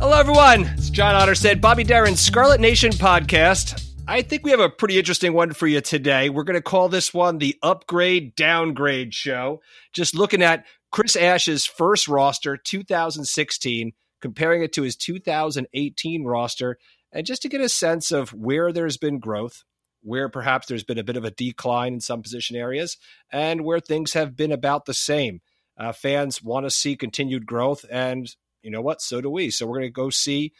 Hello, 0.00 0.16
everyone. 0.16 0.62
It's 0.76 0.90
John 0.90 1.20
Ottersted, 1.20 1.60
Bobby 1.60 1.82
Deren's 1.82 2.20
Scarlet 2.20 2.60
Nation 2.60 2.92
podcast. 2.92 3.84
I 4.06 4.22
think 4.22 4.44
we 4.44 4.52
have 4.52 4.60
a 4.60 4.68
pretty 4.68 4.96
interesting 4.96 5.32
one 5.32 5.52
for 5.52 5.66
you 5.66 5.80
today. 5.80 6.30
We're 6.30 6.44
going 6.44 6.54
to 6.54 6.62
call 6.62 6.88
this 6.88 7.12
one 7.12 7.38
the 7.38 7.56
Upgrade 7.64 8.36
Downgrade 8.36 9.12
Show. 9.12 9.60
Just 9.92 10.14
looking 10.14 10.40
at 10.40 10.64
Chris 10.92 11.16
Ash's 11.16 11.66
first 11.66 12.06
roster, 12.06 12.56
2016, 12.56 13.90
comparing 14.20 14.62
it 14.62 14.72
to 14.74 14.82
his 14.82 14.94
2018 14.94 16.24
roster, 16.24 16.78
and 17.10 17.26
just 17.26 17.42
to 17.42 17.48
get 17.48 17.60
a 17.60 17.68
sense 17.68 18.12
of 18.12 18.32
where 18.32 18.70
there's 18.70 18.98
been 18.98 19.18
growth, 19.18 19.64
where 20.02 20.28
perhaps 20.28 20.68
there's 20.68 20.84
been 20.84 20.98
a 20.98 21.04
bit 21.04 21.16
of 21.16 21.24
a 21.24 21.32
decline 21.32 21.94
in 21.94 22.00
some 22.00 22.22
position 22.22 22.54
areas, 22.54 22.98
and 23.32 23.64
where 23.64 23.80
things 23.80 24.12
have 24.12 24.36
been 24.36 24.52
about 24.52 24.84
the 24.84 24.94
same. 24.94 25.40
Uh, 25.76 25.90
fans 25.90 26.40
want 26.40 26.66
to 26.66 26.70
see 26.70 26.94
continued 26.94 27.46
growth, 27.46 27.84
and 27.90 28.36
you 28.68 28.72
know 28.72 28.82
what? 28.82 29.00
So 29.00 29.22
do 29.22 29.30
we. 29.30 29.50
So 29.50 29.66
we're 29.66 29.78
going 29.78 29.88
to 29.88 29.90
go 29.90 30.10
see 30.10 30.52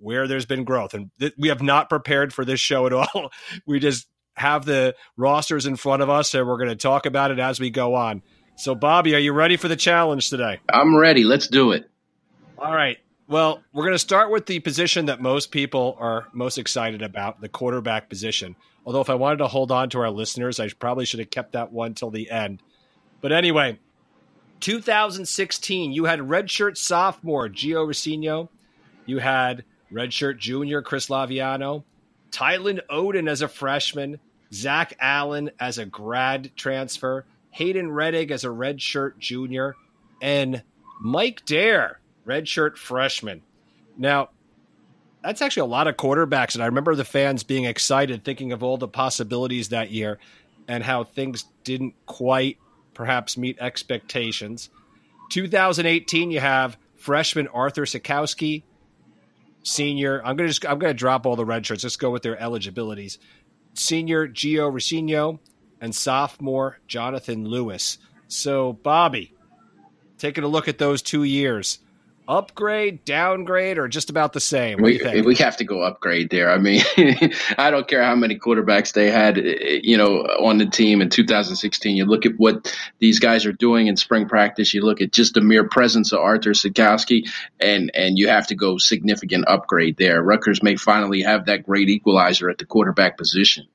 where 0.00 0.26
there's 0.26 0.46
been 0.46 0.64
growth. 0.64 0.94
And 0.94 1.10
th- 1.20 1.34
we 1.38 1.46
have 1.48 1.62
not 1.62 1.88
prepared 1.88 2.34
for 2.34 2.44
this 2.44 2.58
show 2.58 2.86
at 2.86 2.92
all. 2.92 3.30
we 3.66 3.78
just 3.78 4.08
have 4.36 4.64
the 4.64 4.96
rosters 5.16 5.64
in 5.64 5.76
front 5.76 6.02
of 6.02 6.10
us 6.10 6.34
and 6.34 6.44
we're 6.44 6.56
going 6.56 6.70
to 6.70 6.74
talk 6.74 7.06
about 7.06 7.30
it 7.30 7.38
as 7.38 7.60
we 7.60 7.70
go 7.70 7.94
on. 7.94 8.20
So, 8.56 8.74
Bobby, 8.74 9.14
are 9.14 9.20
you 9.20 9.32
ready 9.32 9.56
for 9.56 9.68
the 9.68 9.76
challenge 9.76 10.28
today? 10.28 10.58
I'm 10.68 10.96
ready. 10.96 11.22
Let's 11.22 11.46
do 11.46 11.70
it. 11.70 11.88
All 12.58 12.74
right. 12.74 12.98
Well, 13.28 13.62
we're 13.72 13.84
going 13.84 13.94
to 13.94 13.98
start 14.00 14.32
with 14.32 14.46
the 14.46 14.58
position 14.58 15.06
that 15.06 15.22
most 15.22 15.52
people 15.52 15.96
are 16.00 16.26
most 16.32 16.58
excited 16.58 17.00
about 17.00 17.40
the 17.40 17.48
quarterback 17.48 18.08
position. 18.08 18.56
Although, 18.84 19.00
if 19.00 19.08
I 19.08 19.14
wanted 19.14 19.38
to 19.38 19.46
hold 19.46 19.70
on 19.70 19.88
to 19.90 20.00
our 20.00 20.10
listeners, 20.10 20.58
I 20.58 20.68
probably 20.68 21.04
should 21.04 21.20
have 21.20 21.30
kept 21.30 21.52
that 21.52 21.72
one 21.72 21.94
till 21.94 22.10
the 22.10 22.30
end. 22.30 22.60
But 23.20 23.32
anyway, 23.32 23.78
2016, 24.60 25.92
you 25.92 26.04
had 26.04 26.20
redshirt 26.20 26.76
sophomore 26.76 27.48
Gio 27.48 27.86
Rescigno. 27.86 28.48
You 29.06 29.18
had 29.18 29.64
redshirt 29.92 30.38
junior 30.38 30.82
Chris 30.82 31.08
Laviano. 31.08 31.84
Tylin 32.30 32.80
Oden 32.90 33.28
as 33.28 33.42
a 33.42 33.48
freshman. 33.48 34.18
Zach 34.52 34.96
Allen 35.00 35.50
as 35.58 35.78
a 35.78 35.86
grad 35.86 36.50
transfer. 36.56 37.26
Hayden 37.50 37.88
Rettig 37.88 38.30
as 38.30 38.44
a 38.44 38.48
redshirt 38.48 39.18
junior. 39.18 39.76
And 40.22 40.62
Mike 41.00 41.44
Dare, 41.44 42.00
redshirt 42.26 42.76
freshman. 42.76 43.42
Now, 43.96 44.30
that's 45.22 45.42
actually 45.42 45.62
a 45.62 45.66
lot 45.66 45.88
of 45.88 45.96
quarterbacks. 45.96 46.54
And 46.54 46.62
I 46.62 46.66
remember 46.66 46.94
the 46.94 47.04
fans 47.04 47.42
being 47.42 47.64
excited, 47.64 48.24
thinking 48.24 48.52
of 48.52 48.62
all 48.62 48.76
the 48.76 48.88
possibilities 48.88 49.70
that 49.70 49.90
year 49.90 50.18
and 50.68 50.82
how 50.82 51.04
things 51.04 51.44
didn't 51.62 51.94
quite 52.06 52.58
perhaps 52.94 53.36
meet 53.36 53.58
expectations. 53.58 54.70
2018, 55.30 56.30
you 56.30 56.40
have 56.40 56.76
freshman 56.96 57.48
Arthur 57.48 57.82
Sitkowski, 57.82 58.62
senior. 59.62 60.24
I'm 60.24 60.36
gonna 60.36 60.48
just 60.48 60.64
I'm 60.66 60.78
gonna 60.78 60.94
drop 60.94 61.26
all 61.26 61.36
the 61.36 61.44
red 61.44 61.66
shirts. 61.66 61.84
Let's 61.84 61.96
go 61.96 62.10
with 62.10 62.22
their 62.22 62.38
eligibilities. 62.38 63.18
Senior 63.74 64.28
Gio 64.28 64.72
Rescigno 64.72 65.38
and 65.80 65.94
sophomore 65.94 66.78
Jonathan 66.86 67.44
Lewis. 67.44 67.98
So 68.28 68.72
Bobby, 68.72 69.34
taking 70.18 70.44
a 70.44 70.48
look 70.48 70.68
at 70.68 70.78
those 70.78 71.02
two 71.02 71.24
years, 71.24 71.80
upgrade, 72.26 73.04
downgrade, 73.04 73.78
or 73.78 73.88
just 73.88 74.10
about 74.10 74.32
the 74.32 74.40
same? 74.40 74.80
We, 74.80 75.00
we 75.22 75.34
have 75.36 75.56
to 75.58 75.64
go 75.64 75.82
upgrade 75.82 76.30
there. 76.30 76.50
I 76.50 76.58
mean, 76.58 76.82
I 77.58 77.70
don't 77.70 77.86
care 77.86 78.02
how 78.02 78.14
many 78.14 78.38
quarterbacks 78.38 78.92
they 78.92 79.10
had, 79.10 79.36
you 79.36 79.96
know, 79.96 80.20
on 80.20 80.58
the 80.58 80.66
team 80.66 81.00
in 81.00 81.10
2016. 81.10 81.96
You 81.96 82.04
look 82.04 82.26
at 82.26 82.32
what 82.36 82.76
these 82.98 83.18
guys 83.18 83.46
are 83.46 83.52
doing 83.52 83.86
in 83.86 83.96
spring 83.96 84.28
practice. 84.28 84.74
You 84.74 84.82
look 84.82 85.00
at 85.00 85.12
just 85.12 85.34
the 85.34 85.40
mere 85.40 85.68
presence 85.68 86.12
of 86.12 86.20
Arthur 86.20 86.50
Sitkowski, 86.50 87.28
and 87.60 87.90
and 87.94 88.18
you 88.18 88.28
have 88.28 88.46
to 88.48 88.54
go 88.54 88.78
significant 88.78 89.46
upgrade 89.48 89.96
there. 89.96 90.22
Rutgers 90.22 90.62
may 90.62 90.76
finally 90.76 91.22
have 91.22 91.46
that 91.46 91.64
great 91.64 91.88
equalizer 91.88 92.50
at 92.50 92.58
the 92.58 92.64
quarterback 92.66 93.18
position. 93.18 93.66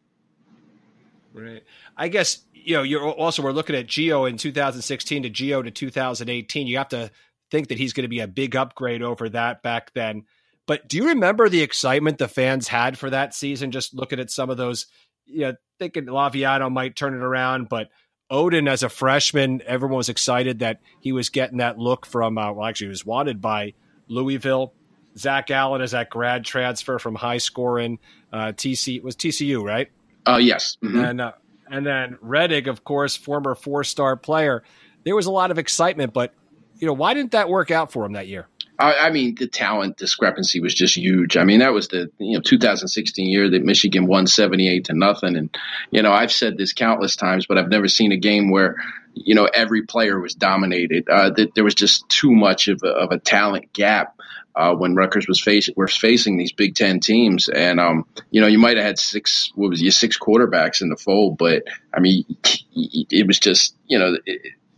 Right. 1.34 1.64
I 1.96 2.08
guess 2.08 2.40
you 2.54 2.76
know, 2.76 2.84
you're 2.84 3.04
also 3.04 3.42
we're 3.42 3.52
looking 3.52 3.76
at 3.76 3.88
Geo 3.88 4.26
in 4.26 4.38
2016 4.38 5.24
to 5.24 5.30
Geo 5.30 5.62
to 5.62 5.72
2018. 5.72 6.68
You 6.68 6.78
have 6.78 6.90
to 6.90 7.12
think 7.52 7.70
that 7.70 7.78
he's 7.78 7.94
going 7.94 8.04
to 8.04 8.10
be 8.10 8.20
a 8.20 8.28
big 8.28 8.56
upgrade 8.56 9.02
over 9.02 9.30
that 9.30 9.64
back 9.64 9.94
then. 9.94 10.24
But 10.66 10.88
do 10.88 10.98
you 10.98 11.08
remember 11.10 11.50
the 11.50 11.62
excitement 11.62 12.20
the 12.20 12.28
fans 12.28 12.68
had 12.68 12.98
for 12.98 13.10
that 13.10 13.34
season? 13.34 13.72
Just 13.72 13.94
looking 13.94 14.20
at 14.20 14.30
some 14.30 14.50
of 14.50 14.58
those, 14.58 14.86
you 15.26 15.42
know, 15.42 15.56
thinking 15.80 16.06
Laviano 16.06 16.72
might 16.72 16.96
turn 16.96 17.16
it 17.16 17.24
around, 17.24 17.70
but 17.70 17.90
Oden 18.32 18.70
as 18.70 18.84
a 18.84 18.90
freshman, 18.90 19.62
everyone 19.66 19.98
was 19.98 20.10
excited 20.10 20.60
that 20.60 20.82
he 21.00 21.12
was 21.12 21.30
getting 21.30 21.58
that 21.58 21.80
look 21.80 22.06
from. 22.06 22.38
Uh, 22.38 22.52
well, 22.52 22.68
actually, 22.68 22.86
he 22.86 22.90
was 22.90 23.06
wanted 23.06 23.42
by 23.42 23.74
Louisville. 24.08 24.74
Zach 25.18 25.50
Allen 25.50 25.82
is 25.82 25.92
that 25.92 26.10
grad 26.10 26.46
transfer 26.46 27.00
from 27.00 27.16
high 27.16 27.40
scoring 27.40 27.98
uh, 28.32 28.54
TC 28.56 29.02
was 29.02 29.16
TCU, 29.16 29.64
right? 29.64 29.90
Uh, 30.28 30.38
yes. 30.38 30.78
Mm-hmm. 30.84 31.00
And 31.00 31.22
uh, 31.22 31.32
and 31.70 31.86
then 31.86 32.18
Rettig, 32.24 32.68
of 32.68 32.84
course, 32.84 33.16
former 33.16 33.56
four 33.56 33.84
star 33.84 34.16
player. 34.16 34.64
There 35.04 35.16
was 35.16 35.26
a 35.26 35.32
lot 35.32 35.50
of 35.50 35.58
excitement, 35.58 36.14
but 36.14 36.34
you 36.80 36.88
know, 36.88 36.94
why 36.94 37.14
didn't 37.14 37.32
that 37.32 37.50
work 37.50 37.72
out 37.72 37.92
for 37.92 38.06
him 38.06 38.14
that 38.14 38.28
year? 38.28 38.48
I, 38.80 39.08
I 39.08 39.10
mean, 39.12 39.36
the 39.36 39.48
talent 39.48 39.98
discrepancy 39.98 40.62
was 40.62 40.74
just 40.74 40.96
huge. 40.96 41.36
I 41.36 41.44
mean, 41.44 41.60
that 41.60 41.74
was 41.74 41.90
the 41.90 42.10
you 42.18 42.38
know 42.38 42.42
2016 42.42 43.30
year 43.30 43.50
that 43.50 43.64
Michigan 43.64 44.08
won 44.08 44.26
78 44.26 44.86
to 44.86 44.94
nothing, 44.94 45.36
and 45.36 45.56
you 45.92 46.02
know 46.02 46.14
I've 46.14 46.32
said 46.32 46.58
this 46.58 46.74
countless 46.74 47.16
times, 47.16 47.46
but 47.46 47.58
I've 47.58 47.70
never 47.70 47.90
seen 47.90 48.14
a 48.14 48.18
game 48.18 48.50
where 48.50 48.78
you 49.14 49.36
know 49.36 49.46
every 49.54 49.82
player 49.82 50.20
was 50.20 50.34
dominated. 50.34 51.10
Uh, 51.10 51.30
that 51.32 51.56
there 51.56 51.66
was 51.66 51.76
just 51.76 52.08
too 52.08 52.32
much 52.32 52.70
of 52.70 52.82
a, 52.84 52.88
of 52.88 53.12
a 53.12 53.20
talent 53.20 53.72
gap. 53.74 54.16
Uh, 54.56 54.74
when 54.74 54.96
Rutgers 54.96 55.28
was 55.28 55.40
facing 55.40 55.74
was 55.78 55.96
facing 55.96 56.38
these 56.38 56.52
Big 56.52 56.76
Ten 56.76 57.00
teams, 57.00 57.50
and 57.50 57.80
um, 57.80 58.06
you 58.32 58.42
know 58.42 58.48
you 58.48 58.60
might 58.60 58.78
have 58.78 58.86
had 58.86 59.00
six 59.00 59.52
what 59.56 59.70
was 59.70 59.82
you 59.82 59.92
six 59.92 60.18
quarterbacks 60.18 60.82
in 60.82 60.90
the 60.90 60.98
fold, 60.98 61.38
but 61.38 61.64
I 61.94 62.00
mean 62.00 62.26
it 62.74 63.28
was 63.28 63.40
just 63.40 63.76
you 63.88 64.00
know 64.00 64.18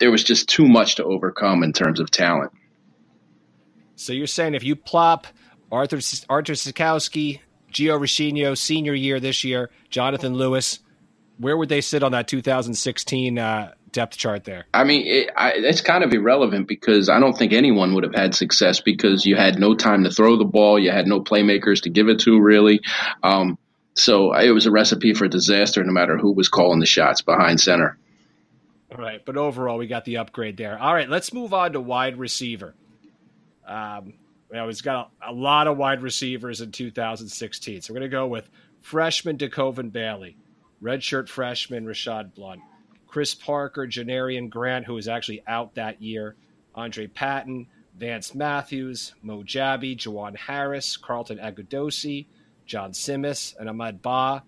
there 0.02 0.12
was 0.12 0.24
just 0.24 0.50
too 0.50 0.68
much 0.68 0.96
to 0.96 1.06
overcome 1.06 1.64
in 1.64 1.72
terms 1.72 2.00
of 2.00 2.10
talent. 2.10 2.52
So 3.96 4.14
you're 4.14 4.28
saying 4.28 4.56
if 4.56 4.64
you 4.64 4.76
plop 4.76 5.28
Arthur 5.72 6.00
Arthur 6.28 6.54
Sitkowski, 6.54 7.40
Gio 7.72 8.00
Rescigno, 8.00 8.58
senior 8.58 8.96
year 8.96 9.20
this 9.20 9.44
year, 9.44 9.70
Jonathan 9.90 10.34
Lewis, 10.34 10.80
where 11.38 11.56
would 11.56 11.70
they 11.70 11.82
sit 11.82 12.02
on 12.02 12.14
that 12.14 12.28
2016 12.28 13.38
uh, 13.38 13.74
depth 13.92 14.18
chart 14.18 14.44
there? 14.44 14.66
I 14.74 14.84
mean, 14.84 15.06
it, 15.06 15.30
I, 15.38 15.52
it's 15.56 15.82
kind 15.82 16.04
of 16.04 16.12
irrelevant 16.12 16.68
because 16.68 17.08
I 17.08 17.20
don't 17.20 17.38
think 17.38 17.54
anyone 17.54 17.94
would 17.94 18.04
have 18.04 18.16
had 18.16 18.34
success 18.34 18.82
because 18.82 19.26
you 19.26 19.36
had 19.36 19.60
no 19.60 19.76
time 19.76 20.04
to 20.04 20.10
throw 20.10 20.36
the 20.36 20.46
ball, 20.46 20.80
you 20.80 20.92
had 20.92 21.06
no 21.06 21.22
playmakers 21.22 21.84
to 21.84 21.92
give 21.92 22.10
it 22.10 22.20
to, 22.22 22.42
really. 22.42 22.82
Um, 23.22 23.60
so 23.94 24.34
it 24.34 24.50
was 24.50 24.66
a 24.66 24.72
recipe 24.72 25.14
for 25.14 25.28
disaster 25.28 25.84
no 25.84 25.94
matter 25.94 26.18
who 26.18 26.34
was 26.34 26.50
calling 26.50 26.80
the 26.80 26.86
shots 26.88 27.22
behind 27.22 27.62
center. 27.62 28.00
Right, 28.98 29.24
but 29.24 29.38
overall, 29.38 29.78
we 29.78 29.88
got 29.88 30.04
the 30.04 30.18
upgrade 30.18 30.58
there. 30.58 30.78
All 30.78 30.94
right, 30.94 31.10
let's 31.10 31.32
move 31.32 31.54
on 31.54 31.74
to 31.74 31.80
wide 31.80 32.18
receiver. 32.18 32.76
Um, 33.66 34.14
you 34.50 34.58
know, 34.58 34.68
he's 34.68 34.82
got 34.82 35.12
a, 35.26 35.32
a, 35.32 35.34
lot 35.34 35.68
of 35.68 35.78
wide 35.78 36.02
receivers 36.02 36.60
in 36.60 36.74
2016. 36.74 37.82
So 37.82 37.94
we're 37.94 38.00
going 38.00 38.12
to 38.12 38.14
go 38.14 38.28
with 38.28 38.50
freshman 38.82 39.38
DeCoven 39.38 39.94
Bailey, 39.94 40.36
redshirt 40.84 41.30
freshman 41.30 41.86
Rashad 41.86 42.34
Blunt, 42.34 42.60
Chris 43.08 43.34
Parker, 43.34 43.88
Janarion 43.88 44.50
Grant, 44.50 44.86
who 44.86 44.96
was 44.96 45.08
actually 45.08 45.42
out 45.48 45.76
that 45.76 46.02
year, 46.02 46.36
Andre 46.76 47.08
Patton, 47.08 47.68
Vance 47.98 48.36
Matthews, 48.36 49.14
Mo 49.22 49.44
Jabbie, 49.44 49.96
Juwan 49.96 50.36
Harris, 50.36 50.98
Carlton 50.98 51.38
Agudosi, 51.38 52.26
John 52.66 52.92
Simis, 52.92 53.56
and 53.58 53.70
Ahmad 53.70 54.02
Ba. 54.02 54.44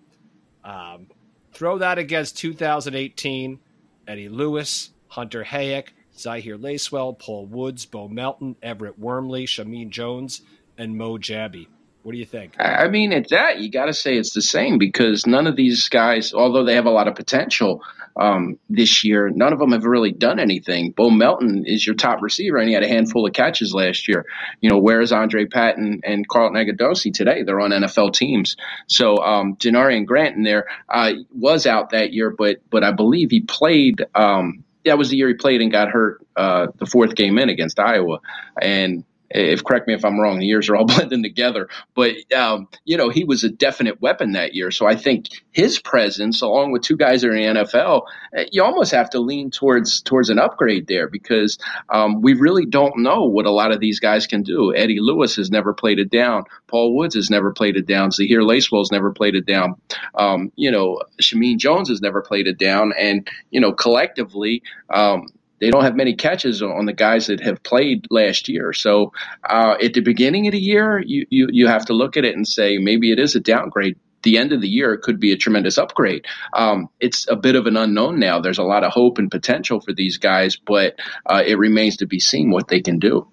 Um, 0.64 1.06
throw 1.52 1.78
that 1.78 1.98
against 1.98 2.36
2018 2.38 3.58
Eddie 4.06 4.28
Lewis, 4.28 4.90
Hunter 5.08 5.44
Hayek, 5.44 5.88
Zahir 6.16 6.56
Lacewell, 6.56 7.18
Paul 7.18 7.46
Woods, 7.46 7.86
Bo 7.86 8.08
Melton, 8.08 8.56
Everett 8.62 8.98
Wormley, 8.98 9.46
Shameen 9.46 9.90
Jones, 9.90 10.42
and 10.78 10.96
Mo 10.96 11.18
Jabbie. 11.18 11.68
What 12.04 12.12
do 12.12 12.18
you 12.18 12.26
think? 12.26 12.56
I 12.60 12.88
mean, 12.88 13.14
at 13.14 13.30
that, 13.30 13.60
you 13.60 13.70
got 13.70 13.86
to 13.86 13.94
say 13.94 14.18
it's 14.18 14.34
the 14.34 14.42
same 14.42 14.76
because 14.76 15.26
none 15.26 15.46
of 15.46 15.56
these 15.56 15.88
guys, 15.88 16.34
although 16.34 16.62
they 16.62 16.74
have 16.74 16.84
a 16.84 16.90
lot 16.90 17.08
of 17.08 17.14
potential 17.14 17.82
um, 18.20 18.58
this 18.68 19.04
year, 19.04 19.30
none 19.34 19.54
of 19.54 19.58
them 19.58 19.72
have 19.72 19.86
really 19.86 20.12
done 20.12 20.38
anything. 20.38 20.90
Bo 20.90 21.08
Melton 21.08 21.64
is 21.66 21.86
your 21.86 21.96
top 21.96 22.20
receiver, 22.20 22.58
and 22.58 22.68
he 22.68 22.74
had 22.74 22.82
a 22.82 22.88
handful 22.88 23.26
of 23.26 23.32
catches 23.32 23.72
last 23.72 24.06
year. 24.06 24.26
You 24.60 24.68
know, 24.68 24.76
where 24.76 25.00
is 25.00 25.12
Andre 25.12 25.46
Patton 25.46 26.02
and 26.04 26.28
Carlton 26.28 26.58
Agudosi 26.58 27.10
today, 27.10 27.42
they're 27.42 27.58
on 27.58 27.70
NFL 27.70 28.12
teams. 28.12 28.56
So 28.86 29.16
um, 29.24 29.56
and 29.64 30.06
Grant 30.06 30.36
in 30.36 30.42
there 30.42 30.66
uh, 30.90 31.12
was 31.32 31.66
out 31.66 31.88
that 31.90 32.12
year, 32.12 32.28
but 32.28 32.58
but 32.68 32.84
I 32.84 32.92
believe 32.92 33.30
he 33.30 33.40
played. 33.40 34.04
Um, 34.14 34.62
that 34.84 34.98
was 34.98 35.08
the 35.08 35.16
year 35.16 35.28
he 35.28 35.34
played 35.34 35.62
and 35.62 35.72
got 35.72 35.88
hurt 35.88 36.20
uh, 36.36 36.66
the 36.76 36.84
fourth 36.84 37.14
game 37.14 37.38
in 37.38 37.48
against 37.48 37.80
Iowa, 37.80 38.18
and 38.60 39.04
if 39.34 39.64
correct 39.64 39.88
me 39.88 39.94
if 39.94 40.04
I'm 40.04 40.18
wrong, 40.18 40.38
the 40.38 40.46
years 40.46 40.68
are 40.68 40.76
all 40.76 40.84
blending 40.86 41.22
together. 41.22 41.68
But 41.94 42.14
um, 42.32 42.68
you 42.84 42.96
know, 42.96 43.10
he 43.10 43.24
was 43.24 43.42
a 43.44 43.50
definite 43.50 44.00
weapon 44.00 44.32
that 44.32 44.54
year. 44.54 44.70
So 44.70 44.86
I 44.86 44.94
think 44.94 45.26
his 45.50 45.80
presence, 45.80 46.40
along 46.40 46.72
with 46.72 46.82
two 46.82 46.96
guys 46.96 47.22
that 47.22 47.28
are 47.28 47.36
in 47.36 47.54
the 47.54 47.64
NFL, 47.64 48.02
eh, 48.34 48.46
you 48.52 48.62
almost 48.62 48.92
have 48.92 49.10
to 49.10 49.20
lean 49.20 49.50
towards 49.50 50.00
towards 50.02 50.30
an 50.30 50.38
upgrade 50.38 50.86
there 50.86 51.08
because 51.08 51.58
um, 51.88 52.22
we 52.22 52.34
really 52.34 52.64
don't 52.64 52.98
know 52.98 53.24
what 53.24 53.46
a 53.46 53.50
lot 53.50 53.72
of 53.72 53.80
these 53.80 53.98
guys 53.98 54.26
can 54.26 54.42
do. 54.42 54.74
Eddie 54.74 55.00
Lewis 55.00 55.36
has 55.36 55.50
never 55.50 55.74
played 55.74 55.98
it 55.98 56.10
down. 56.10 56.44
Paul 56.68 56.96
Woods 56.96 57.16
has 57.16 57.28
never 57.28 57.52
played 57.52 57.76
it 57.76 57.86
down. 57.86 58.12
Zahir 58.12 58.42
Lacewell's 58.42 58.92
never 58.92 59.12
played 59.12 59.34
it 59.34 59.46
down. 59.46 59.74
Um, 60.14 60.52
you 60.54 60.70
know, 60.70 61.02
Shameen 61.20 61.58
Jones 61.58 61.88
has 61.88 62.00
never 62.00 62.22
played 62.22 62.46
it 62.46 62.58
down. 62.58 62.92
And 62.98 63.28
you 63.50 63.60
know, 63.60 63.72
collectively. 63.72 64.62
Um, 64.90 65.26
they 65.64 65.70
don't 65.70 65.84
have 65.84 65.96
many 65.96 66.14
catches 66.14 66.62
on 66.62 66.84
the 66.84 66.92
guys 66.92 67.28
that 67.28 67.40
have 67.40 67.62
played 67.62 68.06
last 68.10 68.50
year. 68.50 68.74
So 68.74 69.12
uh, 69.48 69.76
at 69.82 69.94
the 69.94 70.02
beginning 70.02 70.46
of 70.46 70.52
the 70.52 70.60
year, 70.60 71.02
you, 71.02 71.26
you 71.30 71.48
you 71.50 71.66
have 71.68 71.86
to 71.86 71.94
look 71.94 72.18
at 72.18 72.24
it 72.26 72.36
and 72.36 72.46
say 72.46 72.76
maybe 72.76 73.10
it 73.10 73.18
is 73.18 73.34
a 73.34 73.40
downgrade. 73.40 73.96
The 74.24 74.36
end 74.36 74.52
of 74.52 74.60
the 74.60 74.68
year 74.68 74.98
could 74.98 75.18
be 75.18 75.32
a 75.32 75.38
tremendous 75.38 75.78
upgrade. 75.78 76.26
Um, 76.52 76.88
it's 77.00 77.26
a 77.30 77.36
bit 77.36 77.56
of 77.56 77.66
an 77.66 77.78
unknown 77.78 78.20
now. 78.20 78.40
There's 78.40 78.58
a 78.58 78.62
lot 78.62 78.84
of 78.84 78.92
hope 78.92 79.16
and 79.16 79.30
potential 79.30 79.80
for 79.80 79.94
these 79.94 80.18
guys, 80.18 80.56
but 80.56 80.98
uh, 81.24 81.42
it 81.46 81.56
remains 81.56 81.96
to 81.98 82.06
be 82.06 82.20
seen 82.20 82.50
what 82.50 82.68
they 82.68 82.82
can 82.82 82.98
do. 82.98 83.26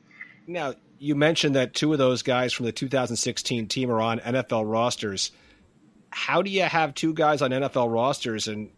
Now 0.48 0.75
you 1.00 1.16
mentioned 1.16 1.56
that 1.56 1.74
two 1.74 1.92
of 1.92 2.00
those 2.00 2.22
guys 2.22 2.54
from 2.54 2.66
the 2.66 2.72
2016 2.72 3.68
team 3.68 3.92
are 3.92 4.00
on 4.00 4.19
NFL 4.19 4.72
rosters. 4.72 5.31
How 6.12 6.42
do 6.42 6.50
you 6.50 6.63
have 6.63 6.94
two 6.94 7.13
guys 7.13 7.42
on 7.42 7.51
NFL 7.51 7.92
rosters 7.92 8.48
and 8.48 8.69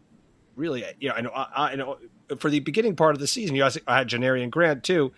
really, 0.55 0.83
you 0.99 1.09
know, 1.09 1.15
I 1.15 1.21
know, 1.21 1.31
I 1.33 1.75
know 1.75 1.97
for 2.35 2.49
the 2.49 2.59
beginning 2.59 2.95
part 2.95 3.15
of 3.15 3.19
the 3.19 3.27
season, 3.27 3.55
you 3.55 3.63
I 3.63 3.97
had 3.97 4.09
Janarion 4.09 4.49
Grant 4.49 4.83
too, 4.83 5.11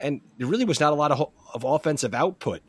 and 0.00 0.20
there 0.38 0.46
really 0.46 0.64
was 0.64 0.80
not 0.80 0.92
a 0.92 0.96
lot 0.96 1.12
of, 1.12 1.30
of 1.54 1.64
offensive 1.64 2.14
output. 2.14 2.60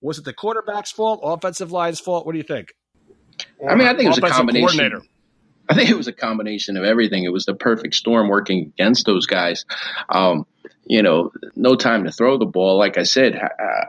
Was 0.00 0.18
it 0.18 0.24
the 0.24 0.32
quarterback's 0.32 0.92
fault, 0.92 1.20
offensive 1.22 1.72
line's 1.72 2.00
fault? 2.00 2.24
What 2.24 2.32
do 2.32 2.38
you 2.38 2.44
think? 2.44 2.72
Or 3.58 3.70
I 3.70 3.74
mean, 3.74 3.86
I 3.86 3.94
think 3.94 4.04
it 4.04 4.08
was 4.08 4.18
a 4.18 4.22
combination. 4.22 5.02
I 5.70 5.74
think 5.74 5.90
it 5.90 5.96
was 5.96 6.08
a 6.08 6.12
combination 6.12 6.76
of 6.76 6.84
everything. 6.84 7.24
It 7.24 7.32
was 7.32 7.44
the 7.44 7.54
perfect 7.54 7.94
storm 7.94 8.28
working 8.28 8.72
against 8.74 9.04
those 9.04 9.26
guys. 9.26 9.66
Um, 10.08 10.46
you 10.86 11.02
know, 11.02 11.30
no 11.56 11.76
time 11.76 12.04
to 12.04 12.12
throw 12.12 12.38
the 12.38 12.46
ball. 12.46 12.78
Like 12.78 12.96
I 12.96 13.02
said, 13.02 13.36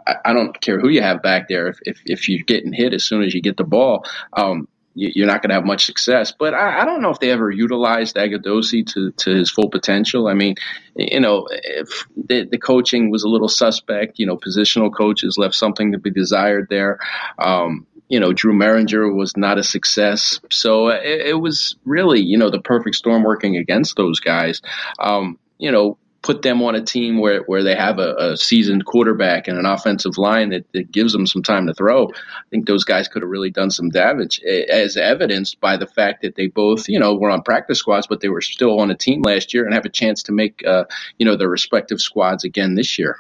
I, 0.06 0.16
I, 0.26 0.34
don't 0.34 0.60
care 0.60 0.80
who 0.80 0.90
you 0.90 1.02
have 1.02 1.22
back 1.22 1.48
there. 1.48 1.68
If, 1.68 1.80
if, 1.84 2.02
if 2.06 2.28
you're 2.28 2.44
getting 2.46 2.74
hit 2.74 2.94
as 2.94 3.06
soon 3.06 3.24
as 3.24 3.34
you 3.34 3.42
get 3.42 3.56
the 3.56 3.64
ball, 3.64 4.06
um, 4.34 4.68
you're 5.00 5.28
not 5.28 5.42
going 5.42 5.50
to 5.50 5.56
have 5.56 5.66
much 5.66 5.86
success. 5.86 6.34
But 6.38 6.54
I, 6.54 6.82
I, 6.82 6.86
don't 6.86 7.02
know 7.02 7.10
if 7.10 7.20
they 7.20 7.32
ever 7.32 7.50
utilized 7.50 8.16
Agudosi 8.16 8.86
to, 8.94 9.12
to 9.12 9.36
his 9.36 9.50
full 9.50 9.70
potential. 9.70 10.28
I 10.28 10.34
mean, 10.34 10.56
you 10.96 11.20
know, 11.20 11.48
if 11.50 12.06
the, 12.18 12.46
the 12.46 12.58
coaching 12.58 13.10
was 13.10 13.24
a 13.24 13.30
little 13.30 13.48
suspect, 13.48 14.20
you 14.20 14.26
know, 14.26 14.38
positional 14.38 14.94
coaches 14.94 15.38
left 15.38 15.56
something 15.56 15.94
to 15.94 15.98
be 15.98 16.12
desired 16.12 16.68
there. 16.70 17.00
Um, 17.38 17.88
you 18.10 18.20
know, 18.20 18.34
Drew 18.34 18.54
Mehringer 18.54 19.16
was 19.16 19.38
not 19.38 19.58
a 19.58 19.64
success. 19.64 20.40
So 20.52 20.90
it, 20.90 21.28
it, 21.28 21.40
was 21.40 21.78
really, 21.86 22.22
you 22.22 22.38
know, 22.38 22.50
the 22.50 22.60
perfect 22.60 22.96
storm 22.96 23.24
working 23.24 23.56
against 23.56 23.96
those 23.96 24.20
guys. 24.20 24.62
Um, 25.00 25.38
you 25.60 25.72
know, 25.72 25.98
put 26.22 26.42
them 26.42 26.62
on 26.62 26.76
a 26.76 26.84
team 26.84 27.20
where, 27.20 27.44
where 27.44 27.64
they 27.64 27.76
have 27.76 27.98
a, 27.98 28.14
a 28.16 28.38
seasoned 28.38 28.86
quarterback 28.86 29.48
and 29.48 29.58
an 29.58 29.66
offensive 29.66 30.18
line 30.18 30.50
that, 30.50 30.66
that, 30.74 30.92
gives 30.92 31.14
them 31.14 31.26
some 31.26 31.42
time 31.42 31.66
to 31.68 31.74
throw, 31.74 32.08
I 32.08 32.50
think 32.50 32.68
those 32.68 32.84
guys 32.84 33.08
could 33.08 33.22
have 33.22 33.30
really 33.30 33.50
done 33.50 33.72
some 33.72 33.90
damage, 33.90 34.42
as 34.44 34.98
evidenced 34.98 35.62
by 35.62 35.78
the 35.78 35.88
fact 35.88 36.22
that 36.24 36.36
they 36.36 36.48
both, 36.48 36.90
you 36.90 37.00
know, 37.00 37.16
were 37.16 37.30
on 37.30 37.42
practice 37.42 37.80
squads, 37.80 38.08
but 38.08 38.20
they 38.20 38.30
were 38.30 38.42
still 38.42 38.80
on 38.80 38.92
a 38.92 38.96
team 38.96 39.22
last 39.22 39.54
year 39.54 39.64
and 39.66 39.74
have 39.74 39.86
a 39.86 39.90
chance 39.90 40.24
to 40.24 40.32
make, 40.32 40.66
uh, 40.66 40.84
you 41.18 41.26
know, 41.26 41.38
their 41.38 41.50
respective 41.50 42.02
squads 42.02 42.44
again 42.44 42.76
this 42.76 43.00
year. 43.00 43.18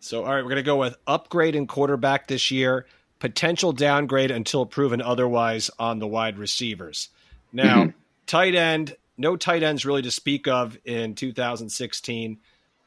So, 0.00 0.24
all 0.24 0.34
right, 0.34 0.42
we're 0.42 0.50
going 0.50 0.56
to 0.56 0.62
go 0.62 0.76
with 0.76 0.96
upgrade 1.06 1.56
in 1.56 1.66
quarterback 1.66 2.26
this 2.26 2.50
year, 2.50 2.84
potential 3.20 3.72
downgrade 3.72 4.30
until 4.30 4.66
proven 4.66 5.00
otherwise 5.00 5.70
on 5.78 5.98
the 5.98 6.06
wide 6.06 6.36
receivers. 6.36 7.08
Now, 7.54 7.84
mm-hmm. 7.84 7.98
tight 8.26 8.54
end, 8.54 8.96
no 9.16 9.36
tight 9.36 9.62
ends 9.62 9.86
really 9.86 10.02
to 10.02 10.10
speak 10.10 10.48
of 10.48 10.78
in 10.84 11.14
2016. 11.14 12.38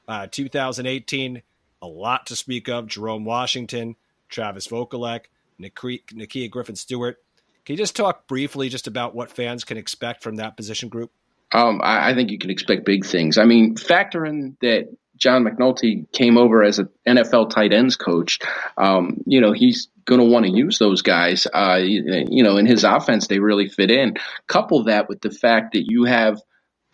Uh, 0.07 0.27
2018, 0.29 1.41
a 1.81 1.87
lot 1.87 2.25
to 2.27 2.35
speak 2.35 2.69
of. 2.69 2.87
Jerome 2.87 3.25
Washington, 3.25 3.95
Travis 4.29 4.67
Vokolek, 4.67 5.25
Nakia 5.59 6.49
Griffin 6.49 6.75
Stewart. 6.75 7.17
Can 7.65 7.73
you 7.73 7.77
just 7.77 7.95
talk 7.95 8.27
briefly 8.27 8.69
just 8.69 8.87
about 8.87 9.13
what 9.13 9.29
fans 9.29 9.63
can 9.63 9.77
expect 9.77 10.23
from 10.23 10.37
that 10.37 10.55
position 10.55 10.87
group? 10.87 11.11
Um, 11.51 11.81
I, 11.83 12.11
I, 12.11 12.13
think 12.13 12.29
you 12.29 12.37
can 12.37 12.49
expect 12.49 12.85
big 12.85 13.05
things. 13.05 13.37
I 13.37 13.45
mean, 13.45 13.75
factor 13.77 14.25
in 14.25 14.57
that 14.61 14.87
John 15.17 15.43
McNulty 15.43 16.11
came 16.11 16.37
over 16.37 16.63
as 16.63 16.79
an 16.79 16.89
NFL 17.07 17.49
tight 17.49 17.73
ends 17.73 17.95
coach. 17.95 18.39
Um, 18.77 19.21
you 19.25 19.41
know, 19.41 19.53
he's 19.53 19.89
going 20.05 20.21
to 20.21 20.25
want 20.25 20.45
to 20.45 20.51
use 20.51 20.79
those 20.79 21.01
guys. 21.01 21.47
Uh, 21.51 21.79
you 21.81 22.43
know, 22.43 22.57
in 22.57 22.65
his 22.65 22.83
offense, 22.83 23.27
they 23.27 23.39
really 23.39 23.69
fit 23.69 23.91
in. 23.91 24.15
Couple 24.47 24.85
that 24.85 25.09
with 25.09 25.21
the 25.21 25.31
fact 25.31 25.73
that 25.73 25.83
you 25.87 26.05
have 26.05 26.41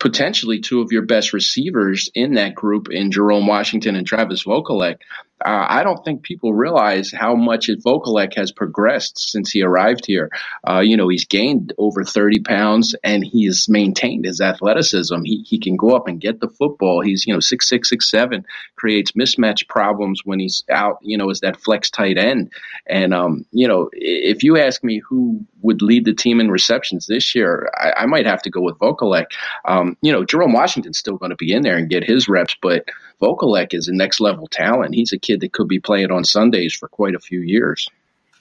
potentially 0.00 0.60
two 0.60 0.80
of 0.80 0.92
your 0.92 1.06
best 1.06 1.32
receivers 1.32 2.10
in 2.14 2.34
that 2.34 2.54
group 2.54 2.88
in 2.90 3.10
Jerome 3.10 3.46
Washington 3.46 3.96
and 3.96 4.06
Travis 4.06 4.44
Vokolek. 4.44 4.96
Uh, 5.44 5.66
I 5.68 5.82
don't 5.82 6.02
think 6.04 6.22
people 6.22 6.54
realize 6.54 7.12
how 7.12 7.34
much 7.34 7.68
Vokolek 7.68 8.34
has 8.36 8.50
progressed 8.50 9.30
since 9.30 9.50
he 9.50 9.62
arrived 9.62 10.06
here. 10.06 10.30
Uh, 10.66 10.80
you 10.80 10.96
know, 10.96 11.08
he's 11.08 11.26
gained 11.26 11.74
over 11.76 12.02
30 12.02 12.40
pounds 12.40 12.94
and 13.04 13.22
he's 13.24 13.68
maintained 13.68 14.24
his 14.24 14.40
athleticism. 14.40 15.22
He, 15.24 15.44
he 15.46 15.58
can 15.58 15.76
go 15.76 15.90
up 15.90 16.08
and 16.08 16.20
get 16.20 16.40
the 16.40 16.48
football. 16.48 17.02
He's, 17.02 17.26
you 17.26 17.34
know, 17.34 17.40
six 17.40 17.68
six 17.68 17.90
six 17.90 18.10
seven, 18.10 18.46
creates 18.76 19.12
mismatch 19.12 19.68
problems 19.68 20.22
when 20.24 20.40
he's 20.40 20.64
out, 20.70 20.98
you 21.02 21.18
know, 21.18 21.28
as 21.28 21.40
that 21.40 21.60
flex 21.60 21.90
tight 21.90 22.16
end. 22.16 22.50
And, 22.86 23.12
um, 23.12 23.44
you 23.50 23.68
know, 23.68 23.90
if 23.92 24.42
you 24.42 24.56
ask 24.56 24.82
me 24.82 25.02
who 25.06 25.44
would 25.60 25.82
lead 25.82 26.04
the 26.04 26.14
team 26.14 26.40
in 26.40 26.50
receptions 26.50 27.06
this 27.06 27.34
year, 27.34 27.70
I, 27.74 28.02
I 28.02 28.06
might 28.06 28.26
have 28.26 28.42
to 28.42 28.50
go 28.50 28.62
with 28.62 28.78
Vokolek. 28.78 29.26
Um, 29.66 29.96
you 30.00 30.12
know, 30.12 30.24
Jerome 30.24 30.52
Washington's 30.52 30.98
still 30.98 31.16
going 31.16 31.30
to 31.30 31.36
be 31.36 31.52
in 31.52 31.62
there 31.62 31.76
and 31.76 31.90
get 31.90 32.04
his 32.04 32.28
reps, 32.28 32.56
but 32.62 32.86
Vokolek 33.24 33.72
is 33.72 33.88
a 33.88 33.94
next 33.94 34.20
level 34.20 34.46
talent. 34.46 34.94
He's 34.94 35.12
a 35.12 35.18
kid 35.18 35.40
that 35.40 35.52
could 35.52 35.68
be 35.68 35.80
playing 35.80 36.10
on 36.10 36.24
Sundays 36.24 36.74
for 36.74 36.88
quite 36.88 37.14
a 37.14 37.20
few 37.20 37.40
years. 37.40 37.88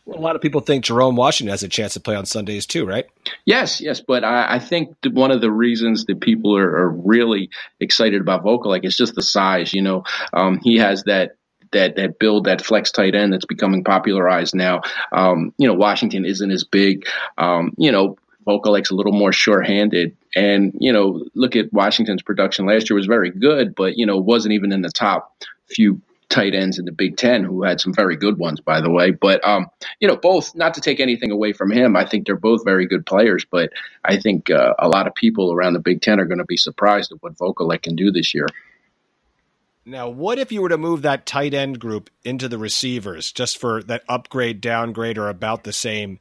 Well, 0.05 0.19
a 0.19 0.21
lot 0.21 0.35
of 0.35 0.41
people 0.41 0.59
think 0.59 0.83
Jerome 0.83 1.15
Washington 1.15 1.51
has 1.51 1.63
a 1.63 1.69
chance 1.69 1.93
to 1.93 2.01
play 2.01 2.15
on 2.15 2.25
Sundays 2.25 2.65
too, 2.65 2.85
right? 2.85 3.05
Yes, 3.45 3.79
yes, 3.79 4.01
but 4.01 4.25
I, 4.25 4.55
I 4.55 4.59
think 4.59 4.97
one 5.11 5.31
of 5.31 5.39
the 5.39 5.51
reasons 5.51 6.05
that 6.05 6.19
people 6.19 6.57
are, 6.57 6.69
are, 6.69 6.89
really 6.89 7.49
excited 7.79 8.19
about 8.19 8.43
Vokolek 8.43 8.83
is 8.83 8.97
just 8.97 9.15
the 9.15 9.21
size. 9.21 9.73
You 9.73 9.81
know, 9.81 10.03
um, 10.33 10.59
he 10.61 10.77
has 10.77 11.03
that 11.03 11.37
that 11.71 11.95
that 11.95 12.19
build 12.19 12.45
that 12.45 12.65
flex 12.65 12.91
tight 12.91 13.15
end 13.15 13.31
that's 13.31 13.45
becoming 13.45 13.85
popularized 13.85 14.53
now. 14.53 14.81
Um, 15.13 15.53
you 15.57 15.67
know, 15.69 15.73
Washington 15.73 16.25
isn't 16.25 16.51
as 16.51 16.65
big. 16.65 17.07
Um, 17.37 17.73
you 17.77 17.91
know, 17.91 18.17
Vokolek's 18.45 18.91
a 18.91 18.95
little 18.95 19.13
more 19.13 19.31
sure-handed. 19.31 20.17
And, 20.35 20.73
you 20.79 20.91
know, 20.91 21.25
look 21.35 21.55
at 21.55 21.71
Washington's 21.71 22.23
production 22.23 22.65
last 22.65 22.89
year 22.89 22.97
was 22.97 23.05
very 23.05 23.29
good, 23.29 23.75
but, 23.75 23.97
you 23.97 24.05
know, 24.05 24.17
wasn't 24.17 24.53
even 24.53 24.71
in 24.71 24.81
the 24.81 24.89
top 24.89 25.43
few 25.69 26.01
tight 26.29 26.55
ends 26.55 26.79
in 26.79 26.85
the 26.85 26.91
Big 26.91 27.15
Ten, 27.17 27.43
who 27.43 27.63
had 27.63 27.79
some 27.79 27.93
very 27.93 28.15
good 28.15 28.39
ones, 28.39 28.59
by 28.59 28.81
the 28.81 28.89
way. 28.89 29.11
But, 29.11 29.45
um, 29.47 29.67
you 29.99 30.07
know, 30.07 30.15
both, 30.15 30.55
not 30.55 30.73
to 30.73 30.81
take 30.81 30.99
anything 30.99 31.29
away 31.29 31.53
from 31.53 31.71
him, 31.71 31.95
I 31.95 32.05
think 32.05 32.25
they're 32.25 32.35
both 32.35 32.65
very 32.65 32.87
good 32.87 33.05
players, 33.05 33.45
but 33.49 33.69
I 34.03 34.17
think 34.17 34.49
uh, 34.49 34.73
a 34.79 34.87
lot 34.87 35.05
of 35.07 35.13
people 35.13 35.53
around 35.53 35.73
the 35.73 35.79
Big 35.79 36.01
Ten 36.01 36.19
are 36.19 36.25
going 36.25 36.39
to 36.39 36.45
be 36.45 36.57
surprised 36.57 37.11
at 37.11 37.21
what 37.21 37.37
Vokolek 37.37 37.83
can 37.83 37.95
do 37.95 38.11
this 38.11 38.33
year. 38.33 38.47
Now, 39.85 40.09
what 40.09 40.39
if 40.39 40.51
you 40.51 40.61
were 40.61 40.69
to 40.69 40.77
move 40.77 41.01
that 41.01 41.25
tight 41.25 41.53
end 41.53 41.77
group 41.77 42.09
into 42.23 42.47
the 42.47 42.57
receivers 42.57 43.31
just 43.31 43.57
for 43.57 43.83
that 43.83 44.03
upgrade, 44.07 44.61
downgrade, 44.61 45.17
or 45.17 45.27
about 45.29 45.65
the 45.65 45.73
same 45.73 46.19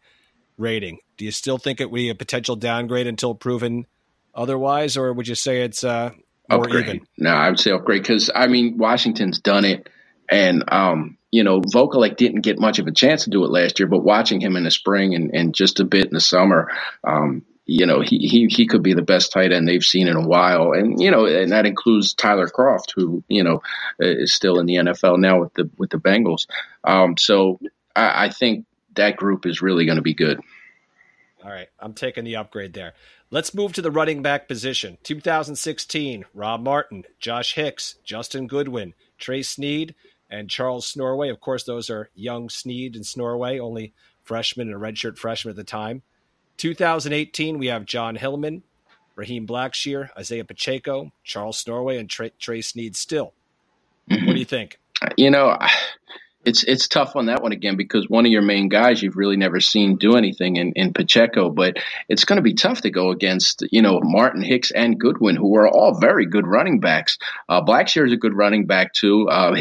rating? 0.58 0.98
Do 1.16 1.24
you 1.24 1.30
still 1.30 1.58
think 1.58 1.80
it 1.80 1.90
would 1.90 1.96
be 1.96 2.08
a 2.08 2.14
potential 2.14 2.56
downgrade 2.56 3.06
until 3.06 3.34
proven 3.34 3.86
otherwise, 4.34 4.96
or 4.96 5.12
would 5.12 5.28
you 5.28 5.34
say 5.34 5.62
it's 5.62 5.84
uh, 5.84 6.10
more 6.50 6.64
upgrade. 6.64 6.86
even? 6.86 7.06
No, 7.18 7.30
I 7.30 7.48
would 7.48 7.60
say 7.60 7.72
upgrade 7.72 8.02
because 8.02 8.30
I 8.34 8.46
mean 8.46 8.78
Washington's 8.78 9.40
done 9.40 9.64
it, 9.64 9.88
and 10.30 10.64
um, 10.68 11.18
you 11.30 11.44
know 11.44 11.60
Vokolek 11.60 12.16
didn't 12.16 12.42
get 12.42 12.58
much 12.58 12.78
of 12.78 12.86
a 12.86 12.92
chance 12.92 13.24
to 13.24 13.30
do 13.30 13.44
it 13.44 13.50
last 13.50 13.78
year, 13.78 13.88
but 13.88 14.04
watching 14.04 14.40
him 14.40 14.56
in 14.56 14.64
the 14.64 14.70
spring 14.70 15.14
and, 15.14 15.34
and 15.34 15.54
just 15.54 15.80
a 15.80 15.84
bit 15.84 16.06
in 16.06 16.14
the 16.14 16.20
summer, 16.20 16.70
um, 17.04 17.44
you 17.66 17.86
know 17.86 18.00
he, 18.00 18.18
he 18.18 18.46
he 18.46 18.66
could 18.66 18.82
be 18.82 18.94
the 18.94 19.02
best 19.02 19.32
tight 19.32 19.52
end 19.52 19.66
they've 19.66 19.84
seen 19.84 20.08
in 20.08 20.16
a 20.16 20.26
while, 20.26 20.72
and 20.72 21.00
you 21.00 21.10
know, 21.10 21.26
and 21.26 21.52
that 21.52 21.66
includes 21.66 22.14
Tyler 22.14 22.48
Kroft, 22.48 22.92
who 22.94 23.22
you 23.28 23.44
know 23.44 23.62
is 23.98 24.32
still 24.32 24.58
in 24.58 24.66
the 24.66 24.76
NFL 24.76 25.18
now 25.18 25.40
with 25.40 25.54
the 25.54 25.70
with 25.78 25.90
the 25.90 25.98
Bengals. 25.98 26.46
Um, 26.84 27.16
so 27.16 27.60
I, 27.94 28.26
I 28.26 28.28
think 28.30 28.66
that 28.94 29.16
group 29.16 29.46
is 29.46 29.62
really 29.62 29.86
going 29.86 29.96
to 29.96 30.02
be 30.02 30.14
good. 30.14 30.40
All 31.44 31.50
right, 31.50 31.68
I'm 31.80 31.94
taking 31.94 32.24
the 32.24 32.36
upgrade 32.36 32.72
there. 32.72 32.92
Let's 33.30 33.54
move 33.54 33.72
to 33.72 33.82
the 33.82 33.90
running 33.90 34.22
back 34.22 34.46
position. 34.46 34.98
2016, 35.02 36.24
Rob 36.34 36.62
Martin, 36.62 37.04
Josh 37.18 37.54
Hicks, 37.54 37.96
Justin 38.04 38.46
Goodwin, 38.46 38.94
Trey 39.18 39.42
Sneed, 39.42 39.94
and 40.30 40.48
Charles 40.48 40.92
Snorweah. 40.92 41.32
Of 41.32 41.40
course, 41.40 41.64
those 41.64 41.90
are 41.90 42.10
young 42.14 42.48
Sneed 42.48 42.94
and 42.94 43.04
Snorweah, 43.04 43.58
only 43.58 43.92
freshmen 44.22 44.68
and 44.68 44.76
a 44.76 44.78
redshirt 44.80 45.18
freshman 45.18 45.50
at 45.50 45.56
the 45.56 45.64
time. 45.64 46.02
2018, 46.58 47.58
we 47.58 47.66
have 47.66 47.86
John 47.86 48.16
Hilliman, 48.16 48.62
Raheem 49.16 49.46
Blackshear, 49.46 50.10
Isaiah 50.16 50.44
Pacheco, 50.44 51.10
Charles 51.24 51.62
Snorweah, 51.62 51.98
and 51.98 52.08
Trey, 52.08 52.30
Trey 52.38 52.60
Sneed 52.60 52.94
still. 52.94 53.34
What 54.06 54.20
do 54.20 54.38
you 54.38 54.44
think? 54.44 54.78
you 55.16 55.30
know, 55.30 55.58
it's 56.44 56.64
it's 56.64 56.88
tough 56.88 57.16
on 57.16 57.26
that 57.26 57.42
one 57.42 57.52
again 57.52 57.76
because 57.76 58.08
one 58.08 58.26
of 58.26 58.32
your 58.32 58.42
main 58.42 58.68
guys 58.68 59.02
you've 59.02 59.16
really 59.16 59.36
never 59.36 59.60
seen 59.60 59.96
do 59.96 60.16
anything 60.16 60.56
in, 60.56 60.72
in 60.74 60.92
Pacheco, 60.92 61.50
but 61.50 61.76
it's 62.08 62.24
going 62.24 62.36
to 62.36 62.42
be 62.42 62.54
tough 62.54 62.82
to 62.82 62.90
go 62.90 63.10
against 63.10 63.64
you 63.70 63.82
know 63.82 64.00
Martin 64.02 64.42
Hicks 64.42 64.70
and 64.70 64.98
Goodwin, 64.98 65.36
who 65.36 65.56
are 65.56 65.68
all 65.68 65.98
very 66.00 66.26
good 66.26 66.46
running 66.46 66.80
backs. 66.80 67.18
Uh, 67.48 67.62
Blackshear 67.62 68.06
is 68.06 68.12
a 68.12 68.16
good 68.16 68.34
running 68.34 68.66
back 68.66 68.92
too. 68.92 69.28
Uh, 69.28 69.54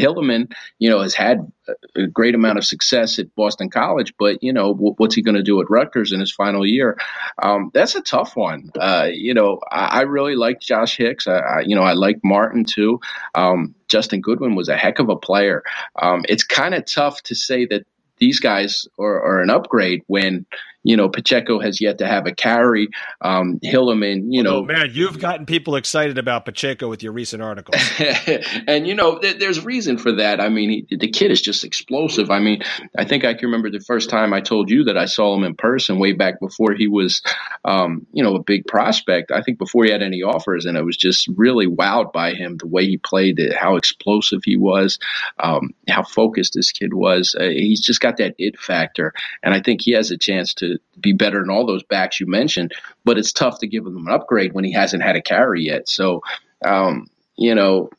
you 0.78 0.90
know, 0.90 1.00
has 1.00 1.14
had 1.14 1.52
a 1.96 2.06
great 2.06 2.34
amount 2.34 2.58
of 2.58 2.64
success 2.64 3.18
at 3.18 3.34
Boston 3.34 3.70
College, 3.70 4.12
but 4.18 4.42
you 4.42 4.52
know 4.52 4.74
what's 4.74 5.14
he 5.14 5.22
going 5.22 5.36
to 5.36 5.42
do 5.42 5.60
at 5.60 5.70
Rutgers 5.70 6.12
in 6.12 6.20
his 6.20 6.32
final 6.32 6.66
year? 6.66 6.98
Um, 7.42 7.70
that's 7.72 7.94
a 7.94 8.00
tough 8.00 8.36
one. 8.36 8.70
Uh, 8.78 9.08
you 9.12 9.34
know, 9.34 9.60
I, 9.70 10.00
I, 10.00 10.00
really 10.02 10.34
like 10.34 10.60
Josh 10.60 10.96
Hicks. 10.96 11.26
I, 11.26 11.38
I, 11.38 11.60
you 11.60 11.76
know, 11.76 11.82
I 11.82 11.92
like 11.92 12.18
Martin 12.24 12.64
too. 12.64 13.00
Um, 13.34 13.74
Justin 13.88 14.20
Goodwin 14.20 14.54
was 14.54 14.68
a 14.68 14.76
heck 14.76 14.98
of 14.98 15.08
a 15.08 15.16
player. 15.16 15.62
Um, 16.00 16.24
it's 16.28 16.44
kind 16.44 16.74
of 16.74 16.84
tough 16.86 17.22
to 17.24 17.34
say 17.34 17.66
that 17.66 17.86
these 18.18 18.40
guys 18.40 18.86
are, 18.98 19.22
are 19.22 19.42
an 19.42 19.50
upgrade 19.50 20.02
when 20.06 20.46
you 20.84 20.96
know, 20.96 21.08
Pacheco 21.08 21.60
has 21.60 21.80
yet 21.80 21.98
to 21.98 22.06
have 22.06 22.26
a 22.26 22.34
carry. 22.34 22.88
Um, 23.20 23.60
Hilliman, 23.62 24.26
you 24.28 24.42
know, 24.42 24.58
oh, 24.58 24.64
man, 24.64 24.90
you've 24.92 25.18
gotten 25.18 25.46
people 25.46 25.76
excited 25.76 26.18
about 26.18 26.44
Pacheco 26.44 26.88
with 26.88 27.02
your 27.02 27.12
recent 27.12 27.42
article, 27.42 27.74
and 28.66 28.86
you 28.86 28.94
know, 28.94 29.18
th- 29.18 29.38
there's 29.38 29.64
reason 29.64 29.98
for 29.98 30.12
that. 30.12 30.40
I 30.40 30.48
mean, 30.48 30.86
he, 30.88 30.96
the 30.96 31.08
kid 31.08 31.30
is 31.30 31.40
just 31.40 31.64
explosive. 31.64 32.30
I 32.30 32.40
mean, 32.40 32.62
I 32.96 33.04
think 33.04 33.24
I 33.24 33.34
can 33.34 33.46
remember 33.46 33.70
the 33.70 33.80
first 33.80 34.10
time 34.10 34.32
I 34.32 34.40
told 34.40 34.70
you 34.70 34.84
that 34.84 34.98
I 34.98 35.04
saw 35.04 35.34
him 35.36 35.44
in 35.44 35.54
person 35.54 35.98
way 35.98 36.12
back 36.12 36.40
before 36.40 36.74
he 36.74 36.88
was, 36.88 37.22
um, 37.64 38.06
you 38.12 38.22
know, 38.22 38.34
a 38.34 38.42
big 38.42 38.66
prospect. 38.66 39.30
I 39.30 39.42
think 39.42 39.58
before 39.58 39.84
he 39.84 39.92
had 39.92 40.02
any 40.02 40.22
offers, 40.22 40.66
and 40.66 40.76
I 40.76 40.82
was 40.82 40.96
just 40.96 41.28
really 41.36 41.66
wowed 41.66 42.12
by 42.12 42.32
him, 42.34 42.56
the 42.56 42.66
way 42.66 42.86
he 42.86 42.98
played, 42.98 43.40
how 43.56 43.76
explosive 43.76 44.40
he 44.44 44.56
was, 44.56 44.98
um, 45.38 45.74
how 45.88 46.02
focused 46.02 46.54
this 46.54 46.72
kid 46.72 46.92
was. 46.92 47.36
Uh, 47.38 47.44
he's 47.44 47.80
just 47.80 48.00
got 48.00 48.16
that 48.16 48.34
it 48.38 48.58
factor, 48.58 49.12
and 49.42 49.54
I 49.54 49.60
think 49.60 49.80
he 49.82 49.92
has 49.92 50.10
a 50.10 50.18
chance 50.18 50.54
to 50.54 50.71
be 51.00 51.12
better 51.12 51.40
than 51.40 51.50
all 51.50 51.66
those 51.66 51.82
backs 51.82 52.20
you 52.20 52.26
mentioned. 52.26 52.72
But 53.04 53.18
it's 53.18 53.32
tough 53.32 53.58
to 53.60 53.66
give 53.66 53.86
him 53.86 53.96
an 53.96 54.12
upgrade 54.12 54.52
when 54.52 54.64
he 54.64 54.72
hasn't 54.72 55.02
had 55.02 55.16
a 55.16 55.22
carry 55.22 55.62
yet. 55.62 55.88
So, 55.88 56.22
um, 56.64 57.08
you 57.36 57.54
know, 57.54 57.90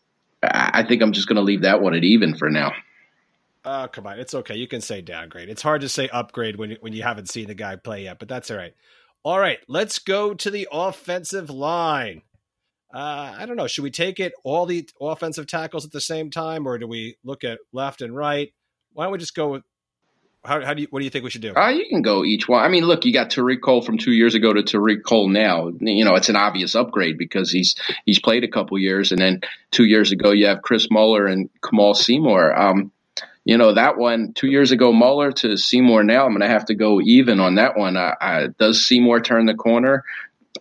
I 0.42 0.84
think 0.84 1.02
I'm 1.02 1.14
just 1.14 1.28
going 1.28 1.38
to 1.38 1.42
leave 1.42 1.62
that 1.62 1.82
one 1.82 1.94
at 1.94 2.04
even 2.04 2.36
for 2.36 2.50
now. 2.50 2.74
Oh, 3.66 3.88
come 3.92 4.08
on. 4.08 4.20
It's 4.20 4.34
okay. 4.34 4.56
You 4.56 4.68
can 4.68 4.82
say 4.82 5.02
downgrade. 5.02 5.50
It's 5.50 5.62
hard 5.62 5.82
to 5.82 5.90
say 5.90 6.10
upgrade 6.10 6.58
when, 6.58 6.78
when 6.82 6.94
you 6.94 7.04
haven't 7.04 7.30
seen 7.30 7.48
the 7.48 7.56
guy 7.56 7.78
play 7.78 8.04
yet, 8.04 8.20
but 8.20 8.28
that's 8.28 8.52
all 8.52 8.58
right. 8.58 8.74
All 9.24 9.40
right. 9.40 9.60
Let's 9.70 10.00
go 10.00 10.34
to 10.34 10.52
the 10.52 10.68
offensive 10.70 11.50
line. 11.50 12.24
Uh, 12.94 13.34
I 13.38 13.46
don't 13.46 13.56
know. 13.56 13.68
Should 13.68 13.84
we 13.84 13.90
take 13.90 14.20
it 14.20 14.34
all 14.44 14.66
the 14.66 14.88
offensive 15.00 15.48
tackles 15.48 15.86
at 15.86 15.92
the 15.92 16.02
same 16.02 16.30
time, 16.30 16.68
or 16.68 16.78
do 16.78 16.88
we 16.88 17.16
look 17.24 17.44
at 17.44 17.60
left 17.72 18.02
and 18.02 18.16
right? 18.16 18.54
Why 18.92 19.06
don't 19.06 19.14
we 19.14 19.18
just 19.18 19.34
go 19.34 19.48
with 19.50 19.64
how, 20.46 20.64
how 20.64 20.74
do 20.74 20.82
you, 20.82 20.88
what 20.90 21.00
do 21.00 21.06
you 21.06 21.12
think 21.12 21.24
we 21.24 21.30
should 21.30 21.42
do? 21.42 21.54
Uh, 21.56 21.70
you 21.70 21.88
can 21.88 22.02
go 22.02 22.26
each 22.26 22.50
one. 22.50 22.64
I 22.64 22.68
mean, 22.68 22.86
look, 22.86 23.06
you 23.06 23.14
got 23.14 23.30
Tariq 23.30 23.62
Cole 23.62 23.82
from 23.82 23.98
two 23.98 24.12
years 24.12 24.36
ago 24.36 24.52
to 24.52 24.62
Tariq 24.62 25.04
Cole 25.04 25.30
now. 25.30 25.72
You 25.80 26.04
know, 26.04 26.16
it's 26.16 26.30
an 26.30 26.36
obvious 26.36 26.76
upgrade 26.76 27.18
because 27.18 27.50
he's 27.50 27.76
he's 28.06 28.20
played 28.20 28.44
a 28.44 28.50
couple 28.50 28.78
years, 28.78 29.12
and 29.12 29.22
then 29.22 29.42
two 29.72 29.86
years 29.86 30.12
ago 30.12 30.32
you 30.32 30.48
have 30.48 30.62
Chris 30.62 30.90
Muller 30.92 31.28
and 31.28 31.50
Kamal 31.62 31.94
Seymour. 31.94 32.60
Um, 32.60 32.92
you 33.46 33.58
know 33.58 33.74
that 33.74 33.98
one 33.98 34.34
two 34.34 34.48
years 34.48 34.72
ago, 34.72 34.92
Muller 34.92 35.32
to 35.32 35.58
Seymour. 35.58 36.04
Now 36.04 36.26
I'm 36.26 36.32
going 36.32 36.42
to 36.42 36.48
have 36.48 36.66
to 36.66 36.76
go 36.76 37.00
even 37.02 37.40
on 37.40 37.56
that 37.56 37.78
one. 37.78 37.96
Uh, 37.96 38.16
uh, 38.20 38.48
does 38.58 38.86
Seymour 38.86 39.22
turn 39.22 39.46
the 39.46 39.54
corner? 39.54 40.04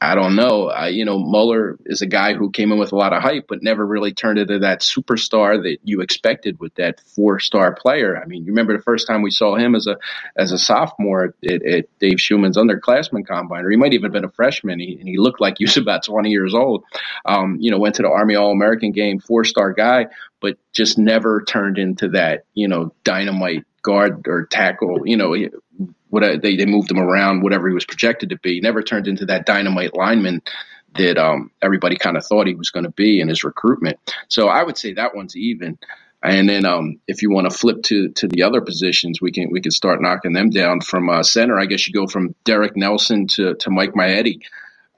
I 0.01 0.15
don't 0.15 0.35
know. 0.35 0.75
You 0.87 1.05
know, 1.05 1.19
Muller 1.19 1.79
is 1.85 2.01
a 2.01 2.07
guy 2.07 2.33
who 2.33 2.51
came 2.51 2.73
in 2.73 2.79
with 2.79 2.93
a 2.93 2.97
lot 2.97 3.13
of 3.13 3.23
hype, 3.23 3.47
but 3.47 3.63
never 3.63 3.87
really 3.87 4.13
turned 4.13 4.39
into 4.39 4.59
that 4.61 4.81
superstar 4.81 5.63
that 5.63 5.79
you 5.85 6.01
expected 6.01 6.59
with 6.61 6.75
that 6.77 7.01
four-star 7.15 7.75
player. 7.75 8.17
I 8.17 8.25
mean, 8.25 8.45
you 8.45 8.53
remember 8.53 8.75
the 8.77 8.83
first 8.83 9.07
time 9.07 9.21
we 9.21 9.31
saw 9.31 9.55
him 9.57 9.75
as 9.75 9.87
a 9.87 9.99
as 10.37 10.51
a 10.51 10.59
sophomore 10.59 11.35
at, 11.47 11.63
at 11.63 11.99
Dave 11.99 12.19
Schuman's 12.19 12.57
underclassmen 12.57 13.27
combine, 13.27 13.65
or 13.65 13.71
he 13.71 13.77
might 13.77 13.93
even 13.93 14.05
have 14.05 14.13
been 14.13 14.25
a 14.25 14.31
freshman, 14.31 14.81
he, 14.81 14.97
and 14.99 15.09
he 15.09 15.19
looked 15.19 15.41
like 15.41 15.57
he 15.59 15.65
was 15.65 15.77
about 15.83 16.05
20 16.05 16.31
years 16.31 16.55
old. 16.55 16.85
Um, 17.27 17.59
you 17.61 17.71
know, 17.71 17.79
went 17.79 17.97
to 17.97 18.03
the 18.03 18.09
Army 18.09 18.35
All-American 18.35 18.93
game, 18.93 19.21
four-star 19.21 19.73
guy, 19.73 20.07
but 20.41 20.57
just 20.73 20.99
never 20.99 21.43
turned 21.43 21.77
into 21.77 22.09
that, 22.11 22.45
you 22.55 22.67
know, 22.67 22.95
dynamite 23.05 23.65
guard 23.83 24.27
or 24.29 24.47
tackle, 24.47 25.07
you 25.07 25.17
know, 25.17 25.35
what 26.09 26.43
they, 26.43 26.57
they 26.57 26.67
moved 26.67 26.91
him 26.91 26.99
around, 26.99 27.43
whatever 27.43 27.69
he 27.69 27.75
was 27.75 27.85
projected 27.87 28.31
to 28.31 28.39
be. 28.39 28.61
Never 28.61 28.83
turned 28.83 29.09
into 29.09 29.27
that 29.27 29.47
dynamite 29.47 29.95
lineman 29.95 30.43
that 30.95 31.19
um, 31.19 31.51
everybody 31.63 31.97
kind 31.97 32.17
of 32.17 32.27
thought 32.27 32.47
he 32.47 32.55
was 32.55 32.71
going 32.71 32.85
to 32.85 32.91
be 32.91 33.21
in 33.21 33.29
his 33.29 33.45
recruitment. 33.45 33.99
So 34.29 34.49
I 34.49 34.63
would 34.63 34.77
say 34.77 34.95
that 34.95 35.15
one's 35.15 35.37
even. 35.37 35.79
And 36.23 36.49
then 36.49 36.65
um, 36.65 37.01
if 37.09 37.23
you 37.23 37.31
want 37.31 37.51
to 37.51 37.57
flip 37.57 37.83
to 37.85 38.11
to 38.11 38.29
the 38.29 38.45
other 38.45 38.61
positions, 38.61 39.21
we 39.21 39.33
can 39.33 39.51
we 39.51 39.61
can 39.61 39.73
start 39.73 40.01
knocking 40.01 40.33
them 40.33 40.51
down 40.51 40.81
from 40.81 41.09
uh, 41.09 41.23
center. 41.25 41.59
I 41.59 41.67
guess 41.67 41.87
you 41.89 41.93
go 41.93 42.07
from 42.07 42.35
Derek 42.45 42.77
Nelson 42.77 43.27
to 43.29 43.55
to 43.55 43.71
Mike 43.71 43.95
Maietti. 43.95 44.41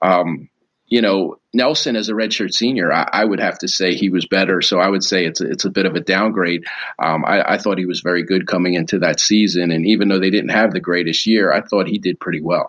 Um, 0.02 0.50
you 0.94 1.02
know, 1.02 1.40
Nelson 1.52 1.96
as 1.96 2.08
a 2.08 2.12
redshirt 2.12 2.54
senior, 2.54 2.92
I, 2.92 3.08
I, 3.12 3.24
would 3.24 3.40
have 3.40 3.58
to 3.58 3.68
say 3.68 3.94
he 3.94 4.10
was 4.10 4.28
better. 4.28 4.62
So 4.62 4.78
I 4.78 4.88
would 4.88 5.02
say 5.02 5.26
it's 5.26 5.40
a, 5.40 5.50
it's 5.50 5.64
a 5.64 5.70
bit 5.70 5.86
of 5.86 5.96
a 5.96 6.00
downgrade. 6.00 6.62
Um, 7.04 7.24
I, 7.24 7.54
I, 7.54 7.58
thought 7.58 7.78
he 7.78 7.84
was 7.84 7.98
very 7.98 8.22
good 8.22 8.46
coming 8.46 8.74
into 8.74 9.00
that 9.00 9.18
season, 9.18 9.72
and 9.72 9.84
even 9.84 10.06
though 10.06 10.20
they 10.20 10.30
didn't 10.30 10.50
have 10.50 10.70
the 10.70 10.78
greatest 10.78 11.26
year, 11.26 11.52
I 11.52 11.62
thought 11.62 11.88
he 11.88 11.98
did 11.98 12.20
pretty 12.20 12.40
well. 12.40 12.68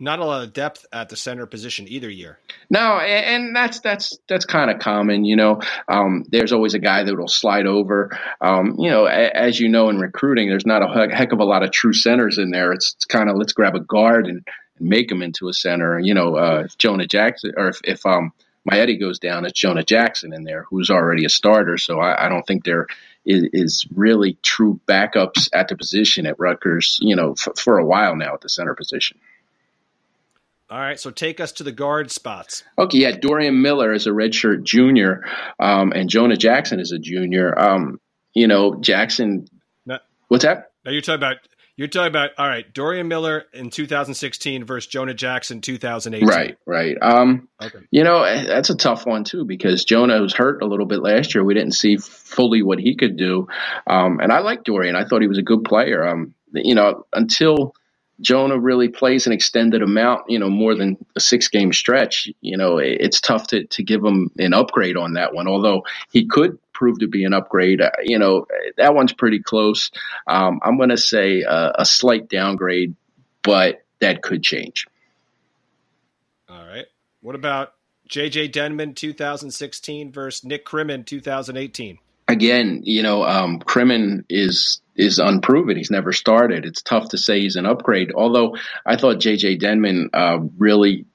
Not 0.00 0.20
a 0.20 0.24
lot 0.24 0.42
of 0.42 0.54
depth 0.54 0.86
at 0.90 1.10
the 1.10 1.16
center 1.16 1.44
position 1.44 1.86
either 1.86 2.08
year. 2.08 2.38
No, 2.70 2.98
and, 2.98 3.44
and 3.44 3.56
that's 3.56 3.80
that's 3.80 4.16
that's 4.26 4.46
kind 4.46 4.70
of 4.70 4.78
common. 4.78 5.26
You 5.26 5.36
know, 5.36 5.60
um, 5.86 6.24
there's 6.30 6.54
always 6.54 6.72
a 6.72 6.78
guy 6.78 7.04
that 7.04 7.14
will 7.14 7.28
slide 7.28 7.66
over. 7.66 8.10
Um, 8.40 8.76
you 8.78 8.90
know, 8.90 9.06
a, 9.06 9.30
as 9.36 9.60
you 9.60 9.68
know 9.68 9.90
in 9.90 9.98
recruiting, 9.98 10.48
there's 10.48 10.66
not 10.66 10.82
a 10.82 11.14
heck 11.14 11.32
of 11.32 11.40
a 11.40 11.44
lot 11.44 11.62
of 11.62 11.72
true 11.72 11.92
centers 11.92 12.38
in 12.38 12.50
there. 12.50 12.72
It's, 12.72 12.94
it's 12.96 13.04
kind 13.04 13.28
of 13.28 13.36
let's 13.36 13.52
grab 13.52 13.74
a 13.74 13.80
guard 13.80 14.28
and 14.28 14.46
make 14.80 15.10
him 15.10 15.22
into 15.22 15.48
a 15.48 15.54
center. 15.54 15.98
You 15.98 16.14
know, 16.14 16.36
uh, 16.36 16.62
if 16.66 16.78
Jonah 16.78 17.06
Jackson 17.06 17.52
or 17.56 17.68
if, 17.68 17.80
if 17.84 18.06
um, 18.06 18.32
Maietti 18.70 18.98
goes 18.98 19.18
down, 19.18 19.44
it's 19.44 19.58
Jonah 19.58 19.84
Jackson 19.84 20.32
in 20.32 20.44
there 20.44 20.64
who's 20.70 20.90
already 20.90 21.24
a 21.24 21.28
starter. 21.28 21.78
So 21.78 22.00
I, 22.00 22.26
I 22.26 22.28
don't 22.28 22.46
think 22.46 22.64
there 22.64 22.86
is, 23.24 23.48
is, 23.52 23.86
really 23.94 24.36
true 24.42 24.80
backups 24.86 25.48
at 25.52 25.68
the 25.68 25.76
position 25.76 26.26
at 26.26 26.38
Rutgers. 26.38 26.98
You 27.00 27.16
know, 27.16 27.32
f- 27.32 27.58
for 27.58 27.78
a 27.78 27.84
while 27.84 28.16
now 28.16 28.34
at 28.34 28.40
the 28.40 28.48
center 28.48 28.74
position. 28.74 29.18
All 30.70 30.78
right, 30.78 30.98
so 30.98 31.10
take 31.10 31.40
us 31.40 31.52
to 31.52 31.62
the 31.62 31.72
guard 31.72 32.10
spots. 32.10 32.64
Okay, 32.78 32.98
yeah, 32.98 33.12
Dorian 33.12 33.60
Miller 33.60 33.92
is 33.92 34.06
a 34.06 34.10
redshirt 34.10 34.64
junior, 34.64 35.24
um, 35.60 35.92
and 35.92 36.08
Jonah 36.08 36.36
Jackson 36.36 36.80
is 36.80 36.90
a 36.90 36.98
junior. 36.98 37.56
Um, 37.58 38.00
you 38.32 38.48
know, 38.48 38.74
Jackson. 38.76 39.46
No, 39.84 39.98
what's 40.28 40.44
that? 40.44 40.72
Now 40.84 40.92
you're 40.92 41.02
talking 41.02 41.16
about 41.16 41.36
you're 41.76 41.88
talking 41.88 42.08
about 42.08 42.30
all 42.38 42.48
right, 42.48 42.72
Dorian 42.72 43.08
Miller 43.08 43.44
in 43.52 43.70
2016 43.70 44.64
versus 44.64 44.86
Jonah 44.88 45.14
Jackson 45.14 45.60
2018. 45.60 46.28
Right, 46.28 46.56
right. 46.66 46.96
Um, 47.00 47.48
okay. 47.60 47.78
You 47.90 48.04
know 48.04 48.22
that's 48.46 48.70
a 48.70 48.76
tough 48.76 49.06
one 49.06 49.24
too 49.24 49.44
because 49.44 49.84
Jonah 49.84 50.20
was 50.20 50.34
hurt 50.34 50.62
a 50.62 50.66
little 50.66 50.86
bit 50.86 51.02
last 51.02 51.34
year. 51.34 51.44
We 51.44 51.54
didn't 51.54 51.72
see 51.72 51.96
fully 51.96 52.62
what 52.62 52.78
he 52.78 52.96
could 52.96 53.16
do, 53.16 53.48
um, 53.86 54.20
and 54.20 54.32
I 54.32 54.40
like 54.40 54.64
Dorian. 54.64 54.96
I 54.96 55.04
thought 55.04 55.22
he 55.22 55.28
was 55.28 55.38
a 55.38 55.42
good 55.42 55.64
player. 55.64 56.06
Um, 56.06 56.34
you 56.52 56.74
know, 56.74 57.06
until 57.12 57.74
Jonah 58.20 58.58
really 58.58 58.88
plays 58.88 59.26
an 59.26 59.32
extended 59.32 59.82
amount, 59.82 60.22
you 60.28 60.38
know, 60.38 60.48
more 60.48 60.74
than 60.74 60.96
a 61.16 61.20
six 61.20 61.48
game 61.48 61.72
stretch, 61.72 62.28
you 62.40 62.56
know, 62.56 62.78
it's 62.78 63.20
tough 63.20 63.48
to, 63.48 63.64
to 63.66 63.82
give 63.82 64.04
him 64.04 64.30
an 64.38 64.54
upgrade 64.54 64.96
on 64.96 65.14
that 65.14 65.34
one. 65.34 65.48
Although 65.48 65.82
he 66.12 66.26
could 66.26 66.58
prove 66.74 66.98
to 66.98 67.08
be 67.08 67.24
an 67.24 67.32
upgrade, 67.32 67.80
uh, 67.80 67.90
you 68.02 68.18
know, 68.18 68.46
that 68.76 68.94
one's 68.94 69.12
pretty 69.12 69.40
close. 69.40 69.90
Um, 70.26 70.60
I'm 70.62 70.76
going 70.76 70.90
to 70.90 70.96
say 70.96 71.42
a, 71.42 71.72
a 71.78 71.84
slight 71.84 72.28
downgrade, 72.28 72.94
but 73.42 73.84
that 74.00 74.22
could 74.22 74.42
change. 74.42 74.86
All 76.48 76.64
right. 76.66 76.86
What 77.20 77.34
about 77.34 77.74
JJ 78.08 78.52
Denman 78.52 78.94
2016 78.94 80.12
versus 80.12 80.44
Nick 80.44 80.66
Krimin 80.66 81.06
2018? 81.06 81.98
Again, 82.28 82.80
you 82.84 83.02
know, 83.02 83.24
um, 83.24 83.58
Krimin 83.60 84.24
is 84.28 84.80
is 84.96 85.18
unproven. 85.18 85.76
He's 85.76 85.90
never 85.90 86.12
started. 86.12 86.64
It's 86.64 86.80
tough 86.80 87.10
to 87.10 87.18
say 87.18 87.40
he's 87.40 87.56
an 87.56 87.66
upgrade. 87.66 88.12
Although 88.14 88.56
I 88.86 88.96
thought 88.96 89.20
J.J. 89.20 89.56
Denman 89.56 90.10
uh, 90.12 90.38
really 90.56 91.06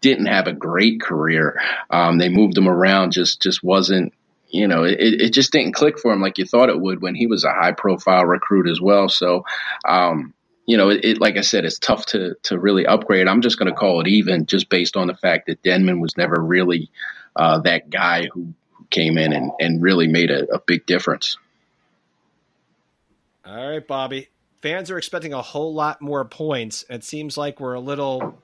didn't 0.00 0.26
have 0.26 0.48
a 0.48 0.52
great 0.52 1.00
career. 1.00 1.60
Um, 1.88 2.18
they 2.18 2.28
moved 2.28 2.58
him 2.58 2.68
around. 2.68 3.12
Just 3.12 3.40
just 3.40 3.62
wasn't. 3.62 4.12
You 4.54 4.68
know, 4.68 4.84
it, 4.84 4.98
it 5.00 5.30
just 5.32 5.50
didn't 5.50 5.72
click 5.72 5.98
for 5.98 6.12
him 6.12 6.20
like 6.20 6.36
you 6.36 6.44
thought 6.44 6.68
it 6.68 6.78
would 6.78 7.00
when 7.00 7.14
he 7.14 7.26
was 7.26 7.42
a 7.42 7.50
high 7.50 7.72
profile 7.72 8.26
recruit 8.26 8.68
as 8.68 8.82
well. 8.82 9.08
So, 9.08 9.46
um, 9.88 10.34
you 10.66 10.76
know, 10.76 10.90
it, 10.90 11.18
like 11.22 11.38
I 11.38 11.40
said, 11.40 11.64
it's 11.64 11.78
tough 11.78 12.04
to 12.06 12.34
to 12.42 12.58
really 12.58 12.84
upgrade. 12.84 13.28
I'm 13.28 13.40
just 13.40 13.58
going 13.58 13.72
to 13.72 13.74
call 13.74 14.02
it 14.02 14.08
even, 14.08 14.44
just 14.44 14.68
based 14.68 14.94
on 14.94 15.06
the 15.06 15.14
fact 15.14 15.46
that 15.46 15.62
Denman 15.62 16.00
was 16.00 16.18
never 16.18 16.38
really 16.38 16.90
uh, 17.34 17.60
that 17.60 17.88
guy 17.88 18.28
who, 18.30 18.52
who 18.74 18.84
came 18.90 19.16
in 19.16 19.32
and, 19.32 19.52
and 19.58 19.82
really 19.82 20.06
made 20.06 20.30
a, 20.30 20.44
a 20.54 20.60
big 20.60 20.84
difference. 20.84 21.38
All 23.46 23.70
right, 23.70 23.86
Bobby. 23.86 24.28
Fans 24.60 24.90
are 24.90 24.98
expecting 24.98 25.32
a 25.32 25.42
whole 25.42 25.72
lot 25.72 26.02
more 26.02 26.26
points. 26.26 26.84
It 26.90 27.04
seems 27.04 27.38
like 27.38 27.58
we're 27.58 27.72
a 27.72 27.80
little 27.80 28.38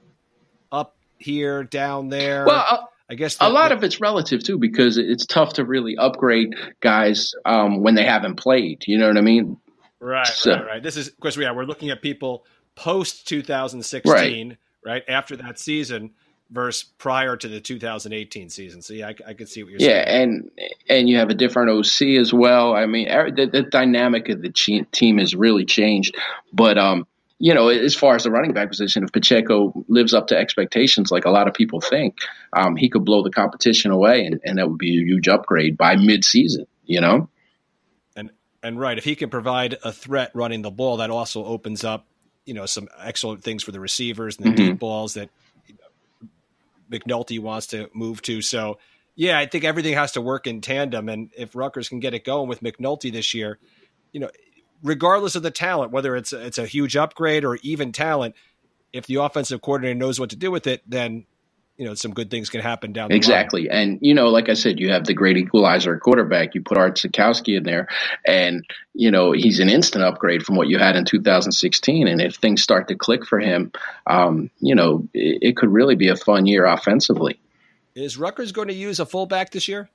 up 0.72 0.96
here, 1.18 1.64
down 1.64 2.08
there. 2.08 2.46
Well, 2.46 2.90
I 3.10 3.14
guess 3.14 3.36
the, 3.36 3.48
a 3.48 3.50
lot 3.50 3.68
the, 3.68 3.76
of 3.76 3.84
it's 3.84 4.00
relative 4.00 4.42
too, 4.42 4.58
because 4.58 4.98
it's 4.98 5.24
tough 5.24 5.54
to 5.54 5.64
really 5.64 5.96
upgrade 5.96 6.54
guys 6.80 7.34
um, 7.44 7.82
when 7.82 7.94
they 7.94 8.04
haven't 8.04 8.36
played. 8.36 8.84
You 8.86 8.98
know 8.98 9.08
what 9.08 9.16
I 9.16 9.22
mean? 9.22 9.58
Right, 10.00 10.26
so, 10.26 10.52
right, 10.52 10.66
right. 10.66 10.82
This 10.82 10.96
is, 10.96 11.08
of 11.08 11.18
course, 11.18 11.36
yeah, 11.36 11.52
we're 11.52 11.64
looking 11.64 11.90
at 11.90 12.02
people 12.02 12.44
post 12.74 13.26
2016, 13.26 14.48
right. 14.48 14.58
right 14.84 15.02
after 15.08 15.36
that 15.36 15.58
season 15.58 16.12
versus 16.50 16.88
prior 16.98 17.36
to 17.36 17.48
the 17.48 17.60
2018 17.60 18.48
season. 18.50 18.82
So 18.82 18.94
yeah, 18.94 19.08
I, 19.08 19.30
I 19.30 19.34
could 19.34 19.48
see 19.48 19.62
what 19.62 19.72
you're 19.72 19.80
yeah, 19.80 20.04
saying. 20.04 20.06
Yeah, 20.06 20.22
and 20.22 20.70
and 20.88 21.08
you 21.08 21.16
have 21.18 21.30
a 21.30 21.34
different 21.34 21.70
OC 21.70 22.20
as 22.20 22.32
well. 22.32 22.74
I 22.74 22.86
mean, 22.86 23.08
the, 23.08 23.48
the 23.50 23.62
dynamic 23.62 24.28
of 24.28 24.42
the 24.42 24.50
team 24.92 25.18
has 25.18 25.34
really 25.34 25.64
changed. 25.64 26.16
But 26.52 26.78
um, 26.78 27.06
you 27.38 27.54
know, 27.54 27.68
as 27.68 27.94
far 27.94 28.16
as 28.16 28.24
the 28.24 28.30
running 28.30 28.52
back 28.52 28.68
position, 28.68 29.04
if 29.04 29.12
Pacheco 29.12 29.84
lives 29.88 30.12
up 30.12 30.28
to 30.28 30.36
expectations, 30.36 31.12
like 31.12 31.24
a 31.24 31.30
lot 31.30 31.46
of 31.46 31.54
people 31.54 31.80
think, 31.80 32.16
um, 32.52 32.74
he 32.76 32.88
could 32.88 33.04
blow 33.04 33.22
the 33.22 33.30
competition 33.30 33.92
away, 33.92 34.24
and, 34.24 34.40
and 34.44 34.58
that 34.58 34.68
would 34.68 34.78
be 34.78 34.98
a 34.98 35.04
huge 35.04 35.28
upgrade 35.28 35.76
by 35.76 35.94
midseason. 35.94 36.66
You 36.84 37.00
know. 37.00 37.28
And 38.16 38.30
and 38.62 38.78
right, 38.78 38.98
if 38.98 39.04
he 39.04 39.14
can 39.14 39.30
provide 39.30 39.76
a 39.84 39.92
threat 39.92 40.32
running 40.34 40.62
the 40.62 40.70
ball, 40.70 40.96
that 40.96 41.10
also 41.10 41.44
opens 41.44 41.84
up, 41.84 42.06
you 42.44 42.54
know, 42.54 42.66
some 42.66 42.88
excellent 42.98 43.44
things 43.44 43.62
for 43.62 43.70
the 43.70 43.80
receivers 43.80 44.36
and 44.36 44.46
the 44.46 44.50
mm-hmm. 44.50 44.70
deep 44.70 44.78
balls 44.80 45.14
that 45.14 45.30
McNulty 46.90 47.38
wants 47.40 47.68
to 47.68 47.88
move 47.94 48.20
to. 48.22 48.42
So, 48.42 48.78
yeah, 49.14 49.38
I 49.38 49.46
think 49.46 49.64
everything 49.64 49.94
has 49.94 50.12
to 50.12 50.20
work 50.20 50.46
in 50.46 50.60
tandem. 50.60 51.08
And 51.08 51.30
if 51.36 51.54
Rutgers 51.54 51.88
can 51.88 52.00
get 52.00 52.14
it 52.14 52.24
going 52.24 52.48
with 52.48 52.62
McNulty 52.62 53.12
this 53.12 53.34
year, 53.34 53.58
you 54.12 54.20
know, 54.20 54.30
regardless 54.82 55.34
of 55.34 55.42
the 55.42 55.50
talent, 55.50 55.92
whether 55.92 56.16
it's 56.16 56.32
a, 56.32 56.44
it's 56.44 56.58
a 56.58 56.66
huge 56.66 56.96
upgrade 56.96 57.44
or 57.44 57.58
even 57.62 57.92
talent, 57.92 58.34
if 58.92 59.06
the 59.06 59.16
offensive 59.16 59.60
coordinator 59.60 59.94
knows 59.94 60.18
what 60.18 60.30
to 60.30 60.36
do 60.36 60.50
with 60.50 60.66
it, 60.66 60.82
then 60.86 61.26
you 61.76 61.84
know 61.84 61.94
some 61.94 62.12
good 62.12 62.30
things 62.30 62.50
can 62.50 62.60
happen 62.60 62.92
down 62.92 63.08
the 63.08 63.14
exactly. 63.14 63.68
And 63.70 63.98
you 64.02 64.12
know, 64.12 64.28
like 64.28 64.48
I 64.48 64.54
said, 64.54 64.80
you 64.80 64.90
have 64.90 65.04
the 65.04 65.14
great 65.14 65.36
equalizer 65.36 65.96
quarterback. 65.98 66.54
You 66.54 66.62
put 66.62 66.76
Art 66.76 66.96
Sitkowski 66.96 67.56
in 67.56 67.62
there, 67.62 67.86
and 68.26 68.64
you 68.94 69.10
know 69.10 69.32
he's 69.32 69.60
an 69.60 69.68
instant 69.68 70.04
upgrade 70.04 70.42
from 70.42 70.56
what 70.56 70.68
you 70.68 70.78
had 70.78 70.96
in 70.96 71.04
2016. 71.04 72.08
And 72.08 72.20
if 72.20 72.34
things 72.34 72.62
start 72.62 72.88
to 72.88 72.96
click 72.96 73.24
for 73.24 73.38
him, 73.38 73.70
um, 74.06 74.50
you 74.58 74.74
know, 74.74 75.08
it, 75.14 75.38
it 75.50 75.56
could 75.56 75.70
really 75.70 75.94
be 75.94 76.08
a 76.08 76.16
fun 76.16 76.46
year 76.46 76.64
offensively. 76.64 77.38
Is 77.94 78.16
Rutgers 78.16 78.52
going 78.52 78.68
to 78.68 78.74
use 78.74 79.00
a 79.00 79.06
fullback 79.06 79.50
this 79.50 79.68
year? 79.68 79.88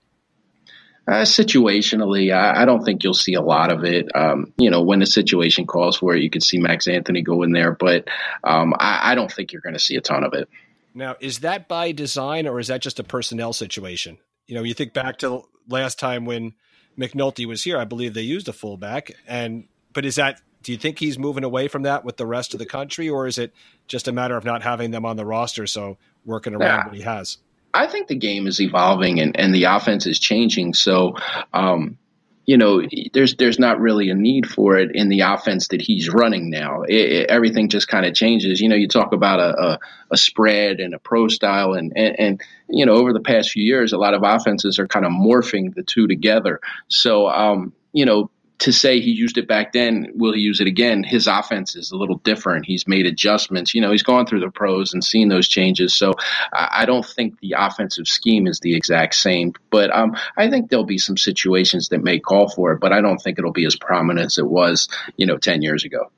Uh, 1.06 1.24
situationally, 1.24 2.34
I, 2.34 2.62
I, 2.62 2.66
don't 2.66 2.84
think 2.86 3.04
you'll 3.04 3.14
see 3.14 3.34
a 3.34 3.42
lot 3.42 3.74
of 3.74 3.84
it. 3.84 4.08
Um, 4.16 4.54
you 4.58 4.70
know, 4.70 4.82
when 4.82 5.00
the 5.00 5.06
situation 5.06 5.68
calls 5.68 5.98
for 5.98 6.16
it, 6.16 6.24
you 6.24 6.30
could 6.30 6.44
see 6.44 6.60
Max 6.60 6.88
Anthony 6.88 7.22
go 7.22 7.44
in 7.44 7.52
there, 7.52 7.74
but 7.74 8.08
um, 8.46 8.74
I, 8.80 9.12
I, 9.12 9.16
don't 9.16 9.30
think 9.30 9.52
you're 9.52 9.62
going 9.62 9.74
to 9.74 9.80
see 9.80 9.98
a 9.98 10.02
ton 10.02 10.24
of 10.24 10.34
it. 10.34 10.48
Now, 10.94 11.18
is 11.20 11.40
that 11.40 11.68
by 11.68 11.92
design 11.92 12.48
or 12.48 12.58
is 12.58 12.68
that 12.68 12.82
just 12.82 13.00
a 13.00 13.04
personnel 13.04 13.52
situation? 13.52 14.18
You 14.48 14.56
know, 14.56 14.64
you 14.64 14.74
think 14.74 14.94
back 14.94 15.18
to 15.18 15.44
last 15.68 16.00
time 16.00 16.24
when 16.24 16.54
McNulty 16.98 17.46
was 17.46 17.64
here, 17.64 17.78
I 17.78 17.84
believe 17.84 18.14
they 18.14 18.22
used 18.22 18.48
a 18.48 18.54
fullback. 18.54 19.12
And 19.28 19.68
but 19.92 20.06
is 20.06 20.16
that 20.16 20.42
do 20.62 20.72
you 20.72 20.78
think 20.78 21.00
he's 21.00 21.20
moving 21.20 21.44
away 21.44 21.68
from 21.68 21.84
that 21.84 22.06
with 22.06 22.18
the 22.18 22.26
rest 22.26 22.54
of 22.54 22.60
the 22.60 22.66
country, 22.66 23.10
or 23.10 23.28
is 23.28 23.38
it 23.38 23.54
just 23.88 24.08
a 24.08 24.14
matter 24.14 24.38
of 24.38 24.46
not 24.46 24.64
having 24.64 24.92
them 24.92 25.06
on 25.06 25.18
the 25.18 25.26
roster, 25.26 25.68
so 25.68 25.98
working 26.26 26.54
around 26.54 26.80
yeah. 26.80 26.86
what 26.86 26.96
he 26.96 27.02
has? 27.02 27.38
I 27.74 27.88
think 27.88 28.08
the 28.08 28.16
game 28.16 28.48
is 28.48 28.62
evolving 28.62 29.20
and, 29.20 29.40
and 29.40 29.54
the 29.54 29.66
offense 29.66 30.06
is 30.06 30.20
changing. 30.20 30.74
So, 30.74 31.16
um, 31.54 31.98
you 32.46 32.58
know, 32.58 32.82
there's 33.14 33.36
there's 33.38 33.58
not 33.58 33.80
really 33.80 34.10
a 34.10 34.16
need 34.16 34.46
for 34.48 34.78
it 34.78 34.92
in 34.94 35.08
the 35.08 35.22
offense 35.22 35.70
that 35.70 35.82
he's 35.82 36.10
running 36.10 36.50
now. 36.50 36.82
It, 36.82 36.96
it, 36.96 37.30
everything 37.30 37.70
just 37.70 37.88
kind 37.88 38.06
of 38.06 38.14
changes. 38.14 38.60
You 38.60 38.68
know, 38.68 38.76
you 38.76 38.90
talk 38.90 39.14
about 39.14 39.40
a, 39.40 39.62
a, 39.62 39.80
a, 40.12 40.18
spread 40.18 40.82
and 40.82 40.94
a 40.94 41.00
pro 41.00 41.30
style, 41.30 41.74
and, 41.74 41.94
and 41.96 42.20
and 42.20 42.42
you 42.68 42.86
know, 42.86 42.96
over 42.96 43.14
the 43.14 43.22
past 43.22 43.52
few 43.52 43.64
years, 43.64 43.94
a 43.94 43.98
lot 43.98 44.14
of 44.14 44.24
offenses 44.26 44.78
are 44.78 44.88
kind 44.88 45.06
of 45.06 45.14
morphing 45.14 45.74
the 45.74 45.84
two 45.84 46.06
together. 46.08 46.60
So, 46.90 47.30
um, 47.30 47.72
you 47.94 48.06
know, 48.06 48.30
to 48.60 48.72
say 48.72 49.00
he 49.00 49.12
used 49.12 49.38
it 49.38 49.48
back 49.48 49.74
then, 49.74 50.12
will 50.16 50.34
he 50.34 50.40
use 50.40 50.62
it 50.62 50.68
again? 50.68 51.04
His 51.04 51.28
offense 51.28 51.76
is 51.76 51.92
a 51.92 51.98
little 51.98 52.18
different. 52.18 52.66
He's 52.66 52.88
made 52.88 53.06
adjustments. 53.06 53.74
You 53.74 53.82
know, 53.82 53.92
he's 53.92 54.04
gone 54.04 54.26
through 54.26 54.40
the 54.40 54.52
pros 54.52 54.94
and 54.94 55.04
seen 55.04 55.30
those 55.30 55.48
changes. 55.48 55.96
So 55.96 56.14
I 56.54 56.86
don't 56.86 57.06
think 57.06 57.40
the 57.40 57.56
offensive 57.58 58.08
scheme 58.08 58.48
is 58.48 58.60
the 58.60 58.76
exact 58.76 59.16
same. 59.16 59.54
But 59.70 59.94
um, 59.96 60.16
I 60.38 60.50
think 60.50 60.70
there'll 60.70 60.86
be 60.86 60.98
some 60.98 61.18
situations 61.18 61.90
that 61.90 62.04
may 62.04 62.20
call 62.20 62.50
for 62.50 62.74
it, 62.74 62.80
but 62.80 62.94
I 62.94 63.02
don't 63.02 63.18
think 63.18 63.38
it'll 63.38 63.52
be 63.52 63.66
as 63.66 63.76
prominent 63.76 64.28
as 64.28 64.38
it 64.38 64.48
was, 64.48 64.88
you 65.18 65.26
know, 65.26 65.38
10 65.38 65.62
years 65.62 65.84
ago. 65.84 66.12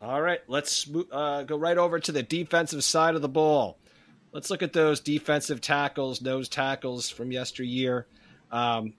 All 0.00 0.20
right, 0.20 0.40
let's 0.46 0.88
uh, 1.10 1.42
go 1.42 1.56
right 1.56 1.76
over 1.76 1.98
to 1.98 2.12
the 2.12 2.22
defensive 2.22 2.84
side 2.84 3.16
of 3.16 3.22
the 3.22 3.28
ball. 3.28 3.78
Let's 4.32 4.50
look 4.50 4.62
at 4.62 4.72
those 4.72 5.00
defensive 5.00 5.60
tackles, 5.60 6.20
nose 6.20 6.48
tackles 6.48 7.08
from 7.08 7.32
yesteryear. 7.32 8.06
Um, 8.52 8.94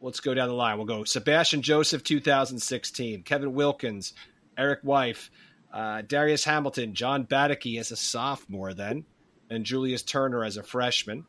let's 0.00 0.20
go 0.20 0.34
down 0.34 0.48
the 0.48 0.54
line. 0.54 0.76
We'll 0.76 0.86
go 0.86 1.04
Sebastian 1.04 1.62
Joseph, 1.62 2.02
2016, 2.04 3.22
Kevin 3.22 3.54
Wilkins, 3.54 4.12
Eric 4.56 4.82
Weif, 4.82 5.30
uh, 5.72 6.02
Darius 6.02 6.44
Hamilton, 6.44 6.94
John 6.94 7.24
Bateky 7.26 7.78
as 7.78 7.90
a 7.90 7.96
sophomore, 7.96 8.74
then, 8.74 9.04
and 9.48 9.64
Julius 9.64 10.02
Turner 10.02 10.44
as 10.44 10.56
a 10.56 10.62
freshman. 10.62 11.24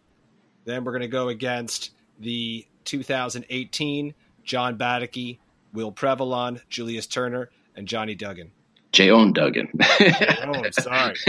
Then 0.65 0.83
we're 0.83 0.91
going 0.91 1.01
to 1.01 1.07
go 1.07 1.29
against 1.29 1.91
the 2.19 2.65
2018 2.85 4.13
John 4.43 4.77
Bateky, 4.77 5.39
Will 5.73 5.91
Previlon, 5.91 6.61
Julius 6.69 7.07
Turner, 7.07 7.49
and 7.75 7.87
Johnny 7.87 8.15
Duggan. 8.15 8.51
Jayon 8.91 9.33
Duggan. 9.33 9.69
oh, 9.79 10.69
sorry. 10.71 11.15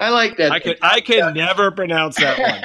I 0.00 0.10
like 0.10 0.36
that. 0.36 0.52
I 0.52 0.58
can 0.60 0.74
I 0.82 1.00
can 1.00 1.34
never 1.34 1.70
pronounce 1.70 2.16
that 2.16 2.38
one. 2.38 2.62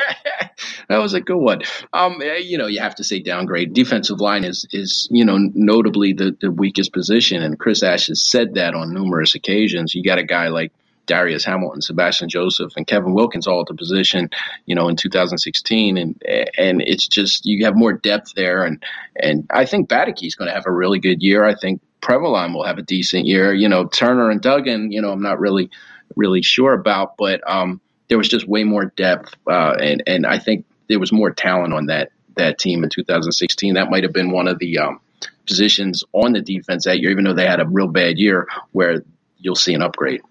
that 0.90 0.98
was 0.98 1.14
a 1.14 1.22
good 1.22 1.38
one. 1.38 1.62
Um, 1.94 2.22
eh, 2.22 2.38
you 2.38 2.58
know, 2.58 2.68
you 2.68 2.82
have 2.82 2.96
to 2.96 3.04
say 3.04 3.20
downgrade. 3.20 3.74
Defensive 3.74 4.20
line 4.20 4.44
is 4.44 4.68
is 4.72 5.08
you 5.12 5.24
know 5.24 5.38
notably 5.54 6.14
the 6.14 6.36
the 6.42 6.52
weakest 6.52 6.92
position, 6.92 7.42
and 7.42 7.58
Chris 7.58 7.84
Ash 7.84 8.08
has 8.08 8.22
said 8.22 8.56
that 8.56 8.74
on 8.74 8.94
numerous 8.94 9.34
occasions. 9.36 9.96
You 9.96 10.04
got 10.04 10.20
a 10.20 10.24
guy 10.24 10.50
like 10.50 10.74
Darius 11.06 11.46
Hamilton, 11.46 11.82
Sebastian 11.82 12.30
Joseph, 12.30 12.74
and 12.76 12.86
Kevin 12.86 13.14
Wilkins 13.14 13.48
all 13.48 13.62
at 13.62 13.68
the 13.68 13.74
position, 13.74 14.30
you 14.66 14.76
know, 14.76 14.88
in 14.90 14.96
2016, 14.96 15.98
and 15.98 16.22
and 16.58 16.82
it's 16.82 17.08
just 17.08 17.46
you 17.46 17.66
have 17.66 17.76
more 17.76 17.94
depth 17.94 18.34
there, 18.36 18.64
and 18.64 18.84
and 19.16 19.48
I 19.50 19.66
think 19.66 19.90
Bateky 19.90 20.28
is 20.28 20.36
going 20.36 20.50
to 20.50 20.54
have 20.54 20.68
a 20.68 20.72
really 20.72 21.00
good 21.00 21.22
year. 21.22 21.46
I 21.46 21.56
think 21.56 21.82
Previlon 22.02 22.54
will 22.54 22.66
have 22.66 22.78
a 22.78 22.84
decent 22.84 23.26
year. 23.26 23.54
You 23.54 23.70
know, 23.70 23.86
Turner 23.86 24.30
and 24.30 24.42
Duggan, 24.42 24.92
you 24.92 25.02
know, 25.02 25.12
I'm 25.12 25.22
not 25.22 25.40
really 25.40 25.70
really 26.16 26.42
sure 26.42 26.74
about, 26.74 27.18
but 27.18 27.42
um, 27.50 27.80
there 28.10 28.18
was 28.18 28.28
just 28.28 28.48
way 28.48 28.64
more 28.64 28.86
depth, 28.86 29.36
uh, 29.48 29.76
and 29.80 30.04
and 30.08 30.26
I 30.26 30.40
think 30.40 30.66
there 30.88 31.00
was 31.00 31.12
more 31.12 31.32
talent 31.32 31.74
on 31.74 31.88
that 31.88 32.12
that 32.36 32.60
team 32.60 32.84
in 32.84 32.90
2016. 32.90 33.76
That 33.76 33.90
might 33.90 34.04
have 34.04 34.14
been 34.14 34.32
one 34.32 34.48
of 34.48 34.60
the 34.60 34.78
um, 34.78 35.00
positions 35.48 36.04
on 36.14 36.34
the 36.34 36.42
defense 36.42 36.86
that 36.86 37.00
year, 37.00 37.12
even 37.12 37.24
though 37.24 37.34
they 37.34 37.48
had 37.48 37.60
a 37.60 37.66
real 37.66 37.88
bad 37.88 38.18
year, 38.18 38.48
where 38.72 39.04
you'll 39.38 39.56
see 39.56 39.74
an 39.74 39.82
upgrade. 39.82 40.22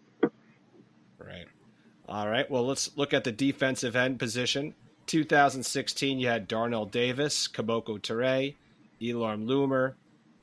Right. 1.19 1.47
All 2.09 2.29
right. 2.29 2.51
Well, 2.51 2.67
let's 2.67 2.91
look 2.97 3.15
at 3.15 3.25
the 3.25 3.33
defensive 3.33 3.97
end 3.97 4.19
position. 4.19 4.75
2016, 5.07 6.21
you 6.21 6.29
had 6.29 6.47
Darnell 6.47 6.87
Davis, 6.87 7.49
Kemoko 7.49 7.99
Turay, 7.99 8.55
Elorm 9.01 9.47
Lumor, 9.47 9.95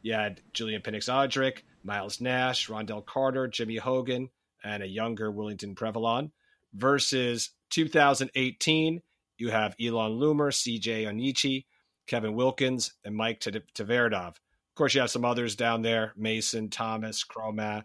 you 0.07 0.13
had 0.13 0.39
Julian 0.53 0.81
Pinnix-Odrick, 0.81 1.63
Miles 1.83 2.21
Nash, 2.21 2.69
Rondell 2.69 3.05
Carter, 3.05 3.47
Jimmy 3.47 3.75
Hogan, 3.75 4.29
and 4.63 4.81
a 4.81 4.87
younger 4.87 5.31
Willington 5.31 5.75
Previlon. 5.75 6.31
Versus 6.73 7.51
2018, 7.71 9.01
you 9.37 9.49
have 9.49 9.75
Elorm 9.79 10.13
Lumor, 10.13 10.51
CJ 10.51 11.03
Onyechi, 11.03 11.65
Kevin 12.07 12.35
Wilkins, 12.35 12.93
and 13.03 13.15
Mike 13.15 13.41
Tverdov. 13.41 14.27
Of 14.29 14.75
course, 14.75 14.95
you 14.95 15.01
have 15.01 15.11
some 15.11 15.25
others 15.25 15.57
down 15.57 15.81
there 15.81 16.13
Mason, 16.15 16.69
Thomas, 16.69 17.25
Chroma, 17.25 17.83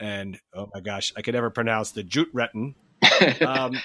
and 0.00 0.40
oh 0.52 0.68
my 0.74 0.80
gosh, 0.80 1.12
I 1.16 1.22
could 1.22 1.34
never 1.34 1.50
pronounce 1.50 1.92
the 1.92 2.02
Jute 2.02 2.34
Retin. 2.34 2.74
Um, 3.46 3.78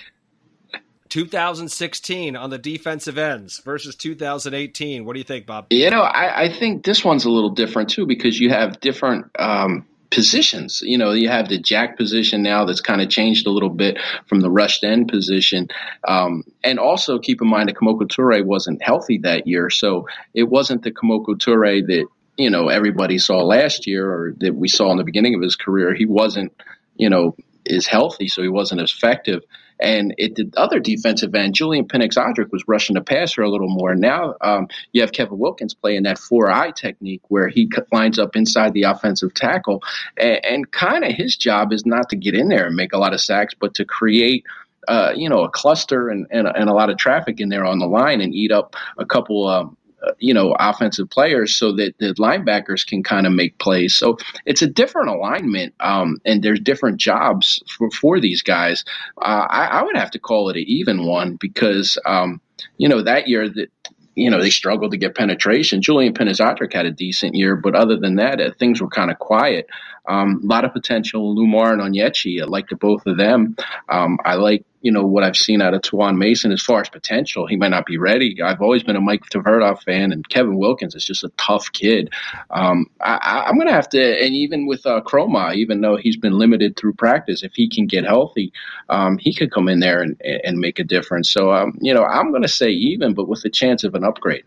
2016 1.16 2.36
on 2.36 2.50
the 2.50 2.58
defensive 2.58 3.18
ends 3.18 3.60
versus 3.60 3.96
2018. 3.96 5.06
What 5.06 5.14
do 5.14 5.20
you 5.20 5.24
think, 5.24 5.46
Bob? 5.46 5.68
You 5.70 5.90
know, 5.90 6.02
I, 6.02 6.44
I 6.44 6.50
think 6.50 6.84
this 6.84 7.06
one's 7.06 7.24
a 7.24 7.30
little 7.30 7.52
different 7.52 7.90
too 7.90 8.06
because 8.06 8.38
you 8.38 8.50
have 8.50 8.82
different 8.82 9.28
um, 9.40 9.86
positions. 10.12 10.82
You 10.84 10.98
know, 10.98 11.14
you 11.14 11.30
have 11.30 11.48
the 11.48 11.58
jack 11.58 11.96
position 11.96 12.44
now 12.44 12.66
that's 12.66 12.82
kind 12.82 13.02
of 13.02 13.08
changed 13.08 13.48
a 13.48 13.50
little 13.50 13.70
bit 13.70 13.98
from 14.28 14.42
the 14.42 14.52
rushed 14.52 14.84
end 14.84 15.08
position. 15.08 15.70
Um, 16.06 16.44
and 16.66 16.80
also 16.80 17.18
keep 17.18 17.42
in 17.42 17.48
mind 17.48 17.70
that 17.70 17.78
Kemoko 17.78 18.02
Turay 18.02 18.44
wasn't 18.44 18.84
healthy 18.84 19.18
that 19.20 19.48
year. 19.48 19.70
So 19.70 20.10
it 20.34 20.50
wasn't 20.50 20.84
the 20.84 20.92
Kemoko 20.92 21.38
Turay 21.38 21.88
that, 21.88 22.08
you 22.36 22.50
know, 22.50 22.68
everybody 22.68 23.20
saw 23.20 23.38
last 23.38 23.88
year 23.88 24.12
or 24.12 24.34
that 24.40 24.54
we 24.54 24.68
saw 24.68 24.92
in 24.92 24.98
the 24.98 25.06
beginning 25.06 25.34
of 25.34 25.42
his 25.42 25.56
career. 25.56 25.96
He 25.96 26.06
wasn't, 26.06 26.52
you 26.98 27.10
know, 27.10 27.38
as 27.70 27.88
healthy, 27.88 28.28
so 28.28 28.42
he 28.42 28.50
wasn't 28.50 28.82
as 28.82 28.92
effective. 28.92 29.44
And 29.80 30.14
it 30.18 30.36
the 30.36 30.52
other 30.58 30.80
defensive 30.80 31.36
end, 31.36 31.54
Julian 31.54 31.88
Pinnix-Odrick 31.88 32.52
was 32.52 32.64
rushing 32.68 32.94
the 32.94 33.02
passer 33.02 33.42
a 33.42 33.50
little 33.50 33.70
more. 33.70 33.96
Now 33.96 34.36
um, 34.42 34.68
you 34.94 35.02
have 35.02 35.12
Kevin 35.12 35.38
Wilkins 35.38 35.74
playing 35.74 36.04
that 36.04 36.18
four 36.18 36.52
eye 36.52 36.72
technique 36.72 37.22
where 37.28 37.48
he 37.48 37.70
lines 37.92 38.20
up 38.20 38.36
inside 38.36 38.74
the 38.74 38.84
offensive 38.84 39.34
tackle, 39.34 39.84
and, 40.18 40.44
and 40.46 40.72
kind 40.72 41.04
of 41.04 41.12
his 41.12 41.36
job 41.36 41.74
is 41.74 41.86
not 41.86 42.10
to 42.10 42.16
get 42.16 42.36
in 42.36 42.48
there 42.48 42.68
and 42.68 42.76
make 42.76 42.94
a 42.94 42.98
lot 42.98 43.14
of 43.14 43.22
sacks, 43.22 43.54
but 43.60 43.74
to 43.76 43.86
create 43.86 44.46
uh, 44.88 45.12
you 45.16 45.28
know, 45.28 45.44
a 45.44 45.50
cluster 45.50 46.10
and, 46.10 46.28
and, 46.30 46.48
and, 46.48 46.70
a 46.70 46.74
lot 46.74 46.92
of 46.92 46.98
traffic 46.98 47.40
in 47.40 47.50
there 47.50 47.66
on 47.66 47.80
the 47.80 47.88
line 47.88 48.22
and 48.22 48.36
eat 48.36 48.52
up 48.52 48.76
a 49.00 49.06
couple, 49.06 49.48
um, 49.48 49.76
you 50.20 50.34
know, 50.34 50.56
offensive 50.60 51.10
players 51.10 51.56
so 51.56 51.72
that 51.74 51.98
the 52.00 52.14
linebackers 52.16 52.86
can 52.86 53.04
kind 53.04 53.26
of 53.28 53.34
make 53.34 53.58
plays. 53.60 53.96
So 53.96 54.18
it's 54.46 54.62
a 54.62 54.68
different 54.68 55.10
alignment, 55.10 55.74
um, 55.80 56.20
and 56.26 56.44
there's 56.44 56.60
different 56.60 56.98
jobs 56.98 57.62
for, 57.78 57.90
for 57.92 58.20
these 58.20 58.42
guys. 58.42 58.84
Uh, 59.22 59.48
I, 59.50 59.66
I, 59.66 59.84
would 59.84 59.98
have 59.98 60.12
to 60.12 60.20
call 60.20 60.50
it 60.50 60.58
an 60.58 60.64
even 60.68 61.06
one 61.06 61.38
because, 61.40 61.98
um, 62.06 62.42
you 62.78 62.88
know, 62.88 63.02
that 63.02 63.28
year 63.28 63.50
that 63.50 63.70
you 64.16 64.30
know, 64.30 64.42
they 64.42 64.50
struggled 64.50 64.92
to 64.92 64.98
get 64.98 65.14
penetration. 65.14 65.82
Julian 65.82 66.14
Pinnix-Odrick 66.14 66.74
had 66.74 66.86
a 66.86 66.92
decent 66.92 67.36
year, 67.36 67.56
but 67.56 67.76
other 67.76 67.98
than 67.98 68.16
that, 68.16 68.40
uh, 68.40 68.52
things 68.58 68.82
were 68.82 68.88
kind 68.88 69.12
of 69.12 69.20
quiet. 69.20 69.68
Um, 70.08 70.42
a 70.44 70.48
lot 70.48 70.66
of 70.66 70.74
potential. 70.74 71.36
Lumor 71.36 71.74
and 71.74 71.82
Onyechi, 71.82 72.42
I 72.42 72.46
like 72.46 72.70
the 72.70 72.76
both 72.76 73.06
of 73.06 73.18
them. 73.18 73.56
Um, 73.90 74.18
I 74.24 74.36
like, 74.36 74.66
you 74.82 74.92
know, 74.92 75.06
what 75.06 75.24
I've 75.24 75.36
seen 75.36 75.62
out 75.62 75.74
of 75.74 75.82
Taiwan 75.82 76.20
Mason 76.20 76.52
as 76.52 76.62
far 76.62 76.80
as 76.82 76.90
potential. 76.90 77.48
He 77.48 77.56
might 77.56 77.70
not 77.70 77.88
be 77.88 77.98
ready. 77.98 78.40
I've 78.42 78.62
always 78.62 78.84
been 78.84 78.96
a 78.96 79.02
Mike 79.02 79.24
Tverdov 79.32 79.82
fan, 79.82 80.12
and 80.12 80.28
Kevin 80.30 80.58
Wilkins 80.58 80.94
is 80.94 81.04
just 81.04 81.24
a 81.24 81.30
tough 81.38 81.72
kid. 81.72 82.14
Um, 82.52 82.86
I, 83.02 83.46
am 83.48 83.56
going 83.56 83.68
to 83.68 83.74
have 83.74 83.90
to, 83.90 84.00
and 84.00 84.36
even 84.36 84.68
with 84.68 84.86
uh, 84.86 85.02
Chroma, 85.02 85.56
even 85.56 85.82
though 85.82 85.96
he's 85.96 86.18
been 86.18 86.38
limited 86.38 86.78
through 86.78 86.94
practice, 86.94 87.42
if 87.44 87.54
he 87.56 87.68
can 87.68 87.88
get 87.88 88.06
healthy, 88.06 88.54
um, 88.90 89.18
he 89.18 89.34
could 89.34 89.52
come 89.52 89.68
in 89.70 89.80
there 89.80 90.02
and, 90.02 90.22
and 90.22 90.60
make 90.60 90.78
a 90.78 90.84
difference. 90.84 91.32
So, 91.32 91.52
um, 91.52 91.78
you 91.82 91.94
know, 91.94 92.04
I'm 92.04 92.30
going 92.30 92.44
to 92.44 92.48
say 92.48 92.70
even, 92.70 93.16
but 93.16 93.28
with 93.28 93.42
the 93.42 93.50
chance 93.50 93.84
of 93.84 93.96
an 93.96 94.04
upgrade. 94.04 94.44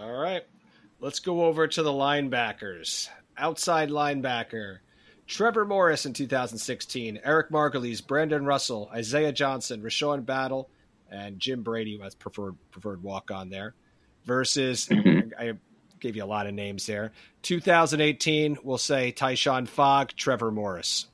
All 0.00 0.12
right. 0.12 0.44
Let's 1.00 1.18
go 1.18 1.44
over 1.44 1.66
to 1.66 1.82
the 1.82 1.90
linebackers. 1.90 3.08
Outside 3.36 3.90
linebacker. 3.90 4.78
Trevor 5.32 5.64
Morris 5.64 6.04
in 6.04 6.12
2016, 6.12 7.20
Eric 7.24 7.48
Margulies, 7.48 8.06
Brandon 8.06 8.44
Russell, 8.44 8.90
Isaiah 8.92 9.32
Johnson, 9.32 9.80
Rashawn 9.80 10.26
Battle, 10.26 10.68
and 11.10 11.40
Jim 11.40 11.62
Brady 11.62 11.96
was 11.96 12.14
preferred 12.14 12.54
preferred 12.70 13.02
walk 13.02 13.30
on 13.30 13.48
there. 13.48 13.72
Versus, 14.26 14.86
mm-hmm. 14.90 15.30
I 15.38 15.54
gave 16.00 16.16
you 16.16 16.24
a 16.24 16.26
lot 16.26 16.46
of 16.46 16.52
names 16.52 16.84
there. 16.84 17.12
2018, 17.40 18.58
we'll 18.62 18.76
say 18.76 19.10
Tyshon 19.10 19.66
Fogg, 19.66 20.12
Trevor 20.16 20.50
Morris. 20.50 21.06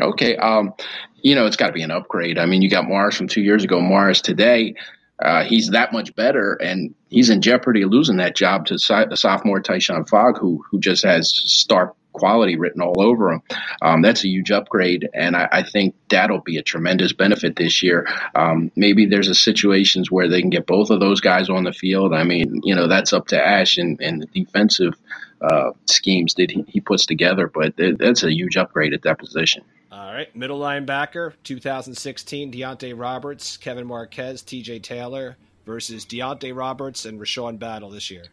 Okay, 0.00 0.38
um, 0.38 0.72
you 1.16 1.34
know 1.34 1.44
it's 1.44 1.56
got 1.56 1.66
to 1.66 1.74
be 1.74 1.82
an 1.82 1.90
upgrade. 1.90 2.38
I 2.38 2.46
mean, 2.46 2.62
you 2.62 2.70
got 2.70 2.88
Morris 2.88 3.18
from 3.18 3.28
two 3.28 3.42
years 3.42 3.64
ago. 3.64 3.82
Morris 3.82 4.22
today, 4.22 4.76
uh, 5.22 5.44
he's 5.44 5.68
that 5.70 5.92
much 5.92 6.14
better, 6.16 6.54
and 6.54 6.94
he's 7.10 7.28
in 7.28 7.42
jeopardy 7.42 7.82
of 7.82 7.90
losing 7.90 8.16
that 8.16 8.34
job 8.34 8.64
to 8.68 8.76
the 8.76 9.16
sophomore 9.16 9.60
Tyshon 9.60 10.08
Fogg, 10.08 10.38
who 10.38 10.64
who 10.70 10.80
just 10.80 11.04
has 11.04 11.28
star 11.28 11.94
quality 12.16 12.56
written 12.56 12.80
all 12.80 13.00
over 13.00 13.28
them. 13.28 13.42
Um, 13.82 14.02
that's 14.02 14.24
a 14.24 14.28
huge 14.28 14.50
upgrade, 14.50 15.08
and 15.12 15.36
I, 15.36 15.48
I, 15.52 15.62
think 15.62 15.94
that'll 16.08 16.40
be 16.40 16.56
a 16.56 16.62
tremendous 16.62 17.12
benefit 17.12 17.56
this 17.56 17.82
year. 17.82 18.08
Um, 18.34 18.72
maybe 18.74 19.04
there's 19.04 19.28
a 19.28 19.34
situations 19.34 20.10
where 20.10 20.28
they 20.28 20.40
can 20.40 20.48
get 20.48 20.66
both 20.66 20.88
of 20.88 20.98
those 20.98 21.20
guys 21.20 21.50
on 21.50 21.64
the 21.64 21.72
field. 21.72 22.14
I 22.14 22.24
mean, 22.24 22.62
you 22.64 22.74
know, 22.74 22.88
that's 22.88 23.12
up 23.12 23.28
to 23.28 23.46
Ash 23.46 23.76
and, 23.76 24.00
and 24.00 24.22
the 24.22 24.44
defensive 24.44 24.94
uh, 25.42 25.72
schemes 25.84 26.34
that 26.34 26.50
he, 26.50 26.64
he, 26.68 26.80
puts 26.80 27.04
together, 27.04 27.50
but 27.52 27.74
that's 27.76 28.22
a 28.22 28.32
huge 28.32 28.56
upgrade 28.56 28.94
at 28.94 29.02
that 29.02 29.18
position. 29.18 29.62
All 29.92 30.12
right, 30.12 30.34
middle 30.34 30.58
linebacker, 30.58 31.34
2016, 31.44 32.52
Deonte 32.52 32.98
Roberts, 32.98 33.58
Kevin 33.58 33.86
Marquez, 33.86 34.40
T.J. 34.40 34.78
Taylor 34.78 35.36
versus 35.66 36.06
Deonte 36.06 36.56
Roberts 36.56 37.04
and 37.04 37.20
Rashawn 37.20 37.58
Battle 37.58 37.90
this 37.90 38.10
year 38.10 38.24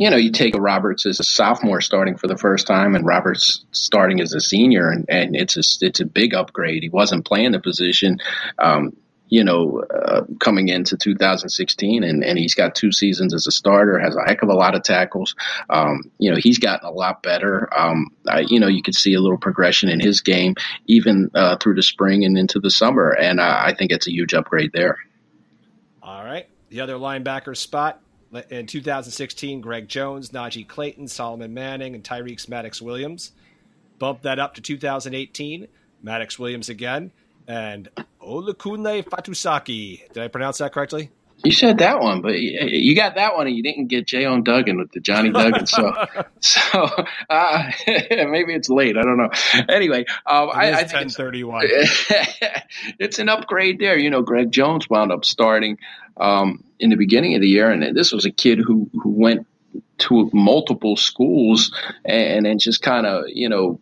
you 0.00 0.08
know, 0.08 0.16
you 0.16 0.32
take 0.32 0.54
a 0.54 0.60
Roberts 0.60 1.04
as 1.04 1.20
a 1.20 1.24
sophomore 1.24 1.82
starting 1.82 2.16
for 2.16 2.26
the 2.26 2.38
first 2.38 2.66
time, 2.66 2.94
and 2.94 3.04
Roberts 3.04 3.66
starting 3.72 4.22
as 4.22 4.32
a 4.32 4.40
senior, 4.40 4.88
and, 4.88 5.04
and 5.10 5.36
it's 5.36 5.58
a 5.58 5.84
it's 5.84 6.00
a 6.00 6.06
big 6.06 6.32
upgrade. 6.32 6.82
He 6.82 6.88
wasn't 6.88 7.26
playing 7.26 7.52
the 7.52 7.60
position, 7.60 8.18
um, 8.58 8.96
you 9.28 9.44
know, 9.44 9.82
uh, 9.82 10.22
coming 10.38 10.68
into 10.68 10.96
2016, 10.96 12.02
and, 12.02 12.24
and 12.24 12.38
he's 12.38 12.54
got 12.54 12.74
two 12.74 12.92
seasons 12.92 13.34
as 13.34 13.46
a 13.46 13.50
starter, 13.50 13.98
has 13.98 14.16
a 14.16 14.22
heck 14.26 14.42
of 14.42 14.48
a 14.48 14.54
lot 14.54 14.74
of 14.74 14.82
tackles. 14.84 15.34
Um, 15.68 16.10
you 16.16 16.30
know, 16.30 16.38
he's 16.40 16.58
gotten 16.58 16.88
a 16.88 16.92
lot 16.92 17.22
better. 17.22 17.68
Um, 17.78 18.06
I, 18.26 18.46
you 18.48 18.58
know, 18.58 18.68
you 18.68 18.82
could 18.82 18.94
see 18.94 19.12
a 19.12 19.20
little 19.20 19.36
progression 19.36 19.90
in 19.90 20.00
his 20.00 20.22
game 20.22 20.54
even 20.86 21.30
uh, 21.34 21.58
through 21.58 21.74
the 21.74 21.82
spring 21.82 22.24
and 22.24 22.38
into 22.38 22.58
the 22.58 22.70
summer, 22.70 23.10
and 23.10 23.38
uh, 23.38 23.60
I 23.66 23.74
think 23.74 23.90
it's 23.90 24.06
a 24.06 24.12
huge 24.12 24.32
upgrade 24.32 24.70
there. 24.72 24.96
All 26.02 26.24
right, 26.24 26.48
the 26.70 26.80
other 26.80 26.94
linebacker 26.94 27.54
spot 27.54 28.00
in 28.50 28.66
2016, 28.66 29.60
Greg 29.60 29.88
Jones, 29.88 30.30
Najee 30.30 30.66
Clayton, 30.66 31.08
Solomon 31.08 31.52
Manning, 31.54 31.94
and 31.94 32.04
Tyreek 32.04 32.48
Maddox 32.48 32.80
Williams. 32.80 33.32
Bumped 33.98 34.22
that 34.22 34.38
up 34.38 34.54
to 34.54 34.60
2018, 34.62 35.68
Maddox 36.02 36.38
Williams 36.38 36.68
again, 36.68 37.12
and 37.46 37.88
Olakunle 38.22 39.04
Fatukasi. 39.04 40.12
Did 40.12 40.22
I 40.22 40.28
pronounce 40.28 40.58
that 40.58 40.72
correctly? 40.72 41.10
You 41.42 41.52
said 41.52 41.78
that 41.78 42.00
one, 42.00 42.20
but 42.20 42.38
you 42.38 42.94
got 42.94 43.14
that 43.14 43.34
one, 43.34 43.46
and 43.46 43.56
you 43.56 43.62
didn't 43.62 43.86
get 43.86 44.06
Jayon 44.06 44.44
Duggan 44.44 44.78
with 44.78 44.92
the 44.92 45.00
Johnny 45.00 45.30
Duggan. 45.30 45.66
So, 45.66 45.92
so 46.40 46.88
uh, 47.30 47.70
maybe 47.86 48.54
it's 48.54 48.68
late. 48.68 48.96
I 48.96 49.02
don't 49.02 49.16
know. 49.16 49.30
Anyway, 49.68 50.04
um, 50.26 50.50
I, 50.52 50.80
I 50.80 50.84
ten 50.84 51.08
thirty 51.08 51.44
one. 51.44 51.66
It's 52.98 53.18
an 53.18 53.28
upgrade 53.28 53.78
there. 53.78 53.98
You 53.98 54.10
know, 54.10 54.22
Greg 54.22 54.52
Jones 54.52 54.88
wound 54.88 55.10
up 55.12 55.24
starting 55.24 55.78
um, 56.18 56.62
in 56.78 56.90
the 56.90 56.96
beginning 56.96 57.34
of 57.34 57.40
the 57.40 57.48
year, 57.48 57.70
and 57.70 57.96
this 57.96 58.12
was 58.12 58.24
a 58.24 58.30
kid 58.30 58.58
who 58.58 58.90
who 59.02 59.10
went 59.10 59.46
to 59.98 60.30
multiple 60.32 60.96
schools 60.96 61.72
and 62.04 62.44
then 62.46 62.58
just 62.58 62.82
kind 62.82 63.06
of 63.06 63.24
you 63.28 63.48
know 63.48 63.80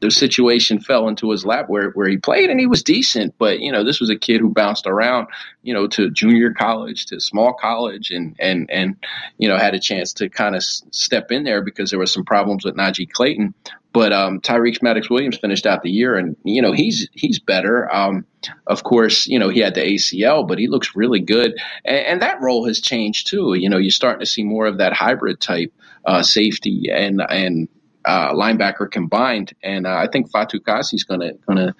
the 0.00 0.10
situation 0.10 0.80
fell 0.80 1.08
into 1.08 1.30
his 1.30 1.44
lap 1.44 1.66
where, 1.68 1.90
where 1.90 2.08
he 2.08 2.16
played 2.16 2.50
and 2.50 2.60
he 2.60 2.66
was 2.66 2.82
decent. 2.82 3.34
But, 3.38 3.60
you 3.60 3.72
know, 3.72 3.84
this 3.84 4.00
was 4.00 4.10
a 4.10 4.16
kid 4.16 4.40
who 4.40 4.50
bounced 4.50 4.86
around, 4.86 5.28
you 5.62 5.74
know, 5.74 5.86
to 5.88 6.10
junior 6.10 6.52
college, 6.52 7.06
to 7.06 7.20
small 7.20 7.52
college 7.54 8.10
and, 8.10 8.36
and, 8.38 8.70
and, 8.70 8.96
you 9.38 9.48
know, 9.48 9.56
had 9.56 9.74
a 9.74 9.80
chance 9.80 10.12
to 10.14 10.28
kind 10.28 10.54
of 10.54 10.62
step 10.62 11.30
in 11.30 11.44
there 11.44 11.62
because 11.62 11.90
there 11.90 11.98
were 11.98 12.06
some 12.06 12.24
problems 12.24 12.64
with 12.64 12.76
Najee 12.76 13.10
Clayton. 13.10 13.54
But 13.94 14.12
um, 14.12 14.40
Tyreek 14.40 14.82
Maddox 14.82 15.08
Williams 15.08 15.38
finished 15.38 15.66
out 15.66 15.84
the 15.84 15.90
year, 15.90 16.16
and 16.16 16.36
you 16.42 16.60
know 16.60 16.72
he's 16.72 17.08
he's 17.12 17.38
better. 17.38 17.88
Um, 17.94 18.26
of 18.66 18.82
course, 18.82 19.24
you 19.28 19.38
know 19.38 19.50
he 19.50 19.60
had 19.60 19.76
the 19.76 19.82
ACL, 19.82 20.48
but 20.48 20.58
he 20.58 20.66
looks 20.66 20.96
really 20.96 21.20
good, 21.20 21.56
and, 21.84 22.06
and, 22.06 22.22
that 22.22 22.40
role 22.40 22.66
has 22.66 22.80
changed 22.80 23.28
too. 23.28 23.54
You 23.54 23.70
know, 23.70 23.78
you're 23.78 23.92
starting 23.92 24.18
to 24.18 24.26
see 24.26 24.42
more 24.42 24.66
of 24.66 24.78
that 24.78 24.94
hybrid 24.94 25.38
type 25.40 25.72
uh, 26.04 26.24
safety 26.24 26.88
and 26.92 27.22
and 27.22 27.68
uh, 28.04 28.32
linebacker 28.32 28.90
combined, 28.90 29.52
and 29.62 29.86
uh, 29.86 29.94
I 29.96 30.08
think 30.08 30.30
Fatukasi 30.30 30.94
is 30.94 31.04
going 31.04 31.20
to 31.20 31.32
going 31.46 31.58
to 31.58 31.74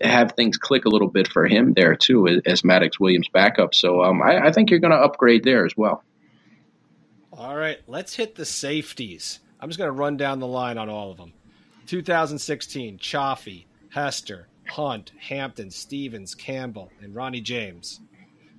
have 0.00 0.32
things 0.32 0.56
click 0.56 0.84
a 0.84 0.88
little 0.88 1.08
bit 1.08 1.28
for 1.28 1.46
him 1.46 1.72
there 1.74 1.96
too 1.96 2.28
as, 2.28 2.40
as 2.46 2.64
Maddox 2.64 3.00
Williams 3.00 3.28
backup. 3.28 3.74
So 3.74 4.02
um, 4.02 4.22
I, 4.22 4.46
I 4.46 4.52
think 4.52 4.70
you're 4.70 4.80
going 4.80 4.92
to 4.92 4.98
upgrade 4.98 5.44
there 5.44 5.64
as 5.64 5.76
well. 5.76 6.02
All 7.32 7.56
right, 7.56 7.78
let's 7.86 8.14
hit 8.14 8.34
the 8.34 8.44
safeties. 8.44 9.40
I'm 9.60 9.68
just 9.68 9.78
going 9.78 9.88
to 9.88 9.92
run 9.92 10.16
down 10.16 10.38
the 10.38 10.46
line 10.46 10.78
on 10.78 10.88
all 10.88 11.10
of 11.10 11.16
them. 11.16 11.32
2016, 11.86 12.98
Chaffee, 12.98 13.66
Hester, 13.90 14.48
Hunt, 14.68 15.12
Hampton, 15.18 15.70
Stevens, 15.70 16.34
Campbell, 16.34 16.90
and 17.02 17.14
Ronnie 17.14 17.40
James. 17.40 18.00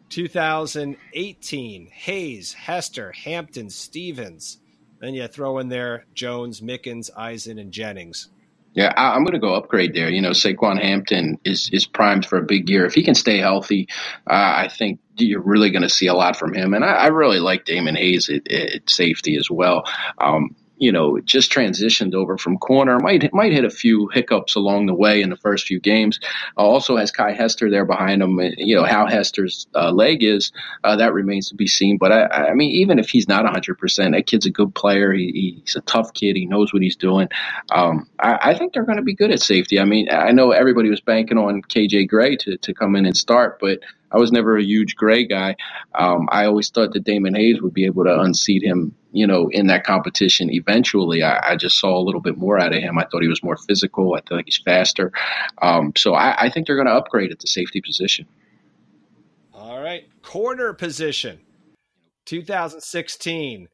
2018, 0.10 1.88
Hayes, 1.88 2.54
Hester, 2.54 3.12
Hampton, 3.12 3.70
Stevens, 3.70 4.60
then 5.00 5.14
you 5.14 5.28
throw 5.28 5.60
in 5.60 5.70
there 5.70 6.06
Jones, 6.14 6.62
Mickens, 6.62 7.10
Eisen, 7.16 7.60
and 7.60 7.72
Jennings. 7.72 8.30
Yeah, 8.74 8.94
I, 8.96 9.16
am 9.16 9.24
going 9.24 9.34
to 9.34 9.40
go 9.40 9.56
upgrade 9.56 9.96
there. 9.96 10.08
You 10.08 10.22
know, 10.22 10.32
Saquan 10.32 10.80
Hampton 10.80 11.40
is 11.44 11.70
is 11.74 11.88
primed 11.88 12.28
for 12.28 12.38
a 12.38 12.44
big 12.44 12.70
year. 12.70 12.86
If 12.86 12.94
he 12.94 13.04
can 13.04 13.16
stay 13.16 13.40
healthy, 13.40 13.88
uh, 14.30 14.34
I 14.34 14.68
think 14.68 15.00
you're 15.16 15.42
really 15.42 15.72
going 15.72 15.82
to 15.82 15.90
see 15.90 16.06
a 16.06 16.14
lot 16.14 16.36
from 16.36 16.54
him. 16.54 16.76
And 16.76 16.86
I, 16.86 16.94
I 16.94 17.08
really 17.08 17.40
like 17.40 17.66
Damon 17.66 17.96
Hayes 17.96 18.30
at, 18.30 18.52
at 18.52 18.88
safety 18.88 19.36
as 19.36 19.50
well. 19.50 19.84
Um, 20.20 20.56
you 20.78 20.92
know, 20.92 21.20
just 21.20 21.52
transitioned 21.52 22.14
over 22.14 22.38
from 22.38 22.58
corner. 22.58 23.00
Might 23.00 23.34
might 23.34 23.54
hit 23.54 23.66
a 23.66 23.70
few 23.70 24.10
hiccups 24.14 24.56
along 24.56 24.86
the 24.86 24.94
way 24.94 25.22
in 25.22 25.30
the 25.30 25.38
first 25.38 25.66
few 25.66 25.80
games. 25.80 26.20
Uh, 26.58 26.62
also 26.62 26.98
has 26.98 27.12
Kiy 27.12 27.36
Hester 27.36 27.70
there 27.70 27.86
behind 27.86 28.22
him. 28.22 28.40
You 28.58 28.76
know 28.76 28.84
how 28.84 29.08
Hester's 29.08 29.68
uh, 29.76 29.92
leg 29.92 30.24
is 30.24 30.52
uh, 30.84 30.96
that 30.98 31.14
remains 31.14 31.50
to 31.50 31.56
be 31.56 31.68
seen. 31.68 31.98
But 31.98 32.12
I, 32.12 32.26
I, 32.26 32.54
mean, 32.54 32.72
even 32.72 33.00
if 33.00 33.10
he's 33.10 33.28
not 33.28 33.44
100, 33.44 33.78
percent 33.78 34.14
that 34.14 34.28
kid's 34.28 34.46
a 34.46 34.52
good 34.52 34.74
player. 34.76 35.14
He, 35.14 35.62
he's 35.64 35.76
a 35.76 35.82
tough 35.82 36.14
kid. 36.14 36.36
He 36.36 36.46
knows 36.46 36.74
what 36.74 36.82
he's 36.82 36.96
doing. 36.96 37.30
Um, 37.72 38.10
I, 38.20 38.52
I, 38.52 38.58
think 38.58 38.74
they're 38.74 38.86
going 38.86 38.98
to 38.98 39.04
be 39.04 39.16
good 39.16 39.32
at 39.32 39.42
safety. 39.42 39.80
I 39.80 39.86
mean, 39.86 40.10
I 40.12 40.32
know 40.32 40.52
everybody 40.52 40.90
was 40.90 41.02
banking 41.02 41.38
on 41.38 41.62
KJ 41.62 42.08
Gray 42.08 42.36
to 42.38 42.58
to 42.58 42.74
come 42.74 42.96
in 42.96 43.06
and 43.06 43.16
start, 43.16 43.60
but 43.60 43.80
I 44.12 44.18
was 44.18 44.32
never 44.32 44.58
a 44.58 44.64
huge 44.64 44.96
Gray 44.96 45.26
guy. 45.26 45.56
Um, 45.96 46.30
I 46.32 46.46
always 46.46 46.70
thought 46.70 46.94
that 46.94 47.04
Damon 47.04 47.36
Hayes 47.36 47.62
would 47.62 47.74
be 47.74 47.86
able 47.86 48.06
to 48.06 48.20
unseat 48.20 48.64
him, 48.64 48.96
you 49.12 49.28
know, 49.28 49.50
in 49.52 49.68
that 49.68 49.84
competition. 49.84 50.50
Eventually, 50.52 51.24
I, 51.24 51.52
I 51.52 51.56
just 51.56 51.80
saw 51.80 51.98
a 51.98 52.04
little 52.04 52.22
bit 52.22 52.38
more 52.38 52.58
out 52.60 52.74
of 52.74 52.82
him. 52.82 52.98
I 52.98 53.06
thought 53.06 53.22
he 53.22 53.28
was 53.28 53.44
more 53.44 53.58
physical. 53.58 54.16
I 54.16 54.22
think 54.22 54.44
he's 54.46 54.62
faster. 54.64 55.12
Um, 55.62 55.94
so 55.98 56.14
I, 56.14 56.46
I 56.46 56.50
think 56.50 56.68
they're 56.68 56.76
going 56.76 56.88
to 56.88 56.94
upgrade 56.94 57.32
at 57.32 57.40
the 57.40 57.48
safety 57.48 57.82
position. 57.82 58.28
All 59.54 59.82
right, 59.82 60.06
corner 60.22 60.74
position, 60.74 61.40
2016, 62.26 63.68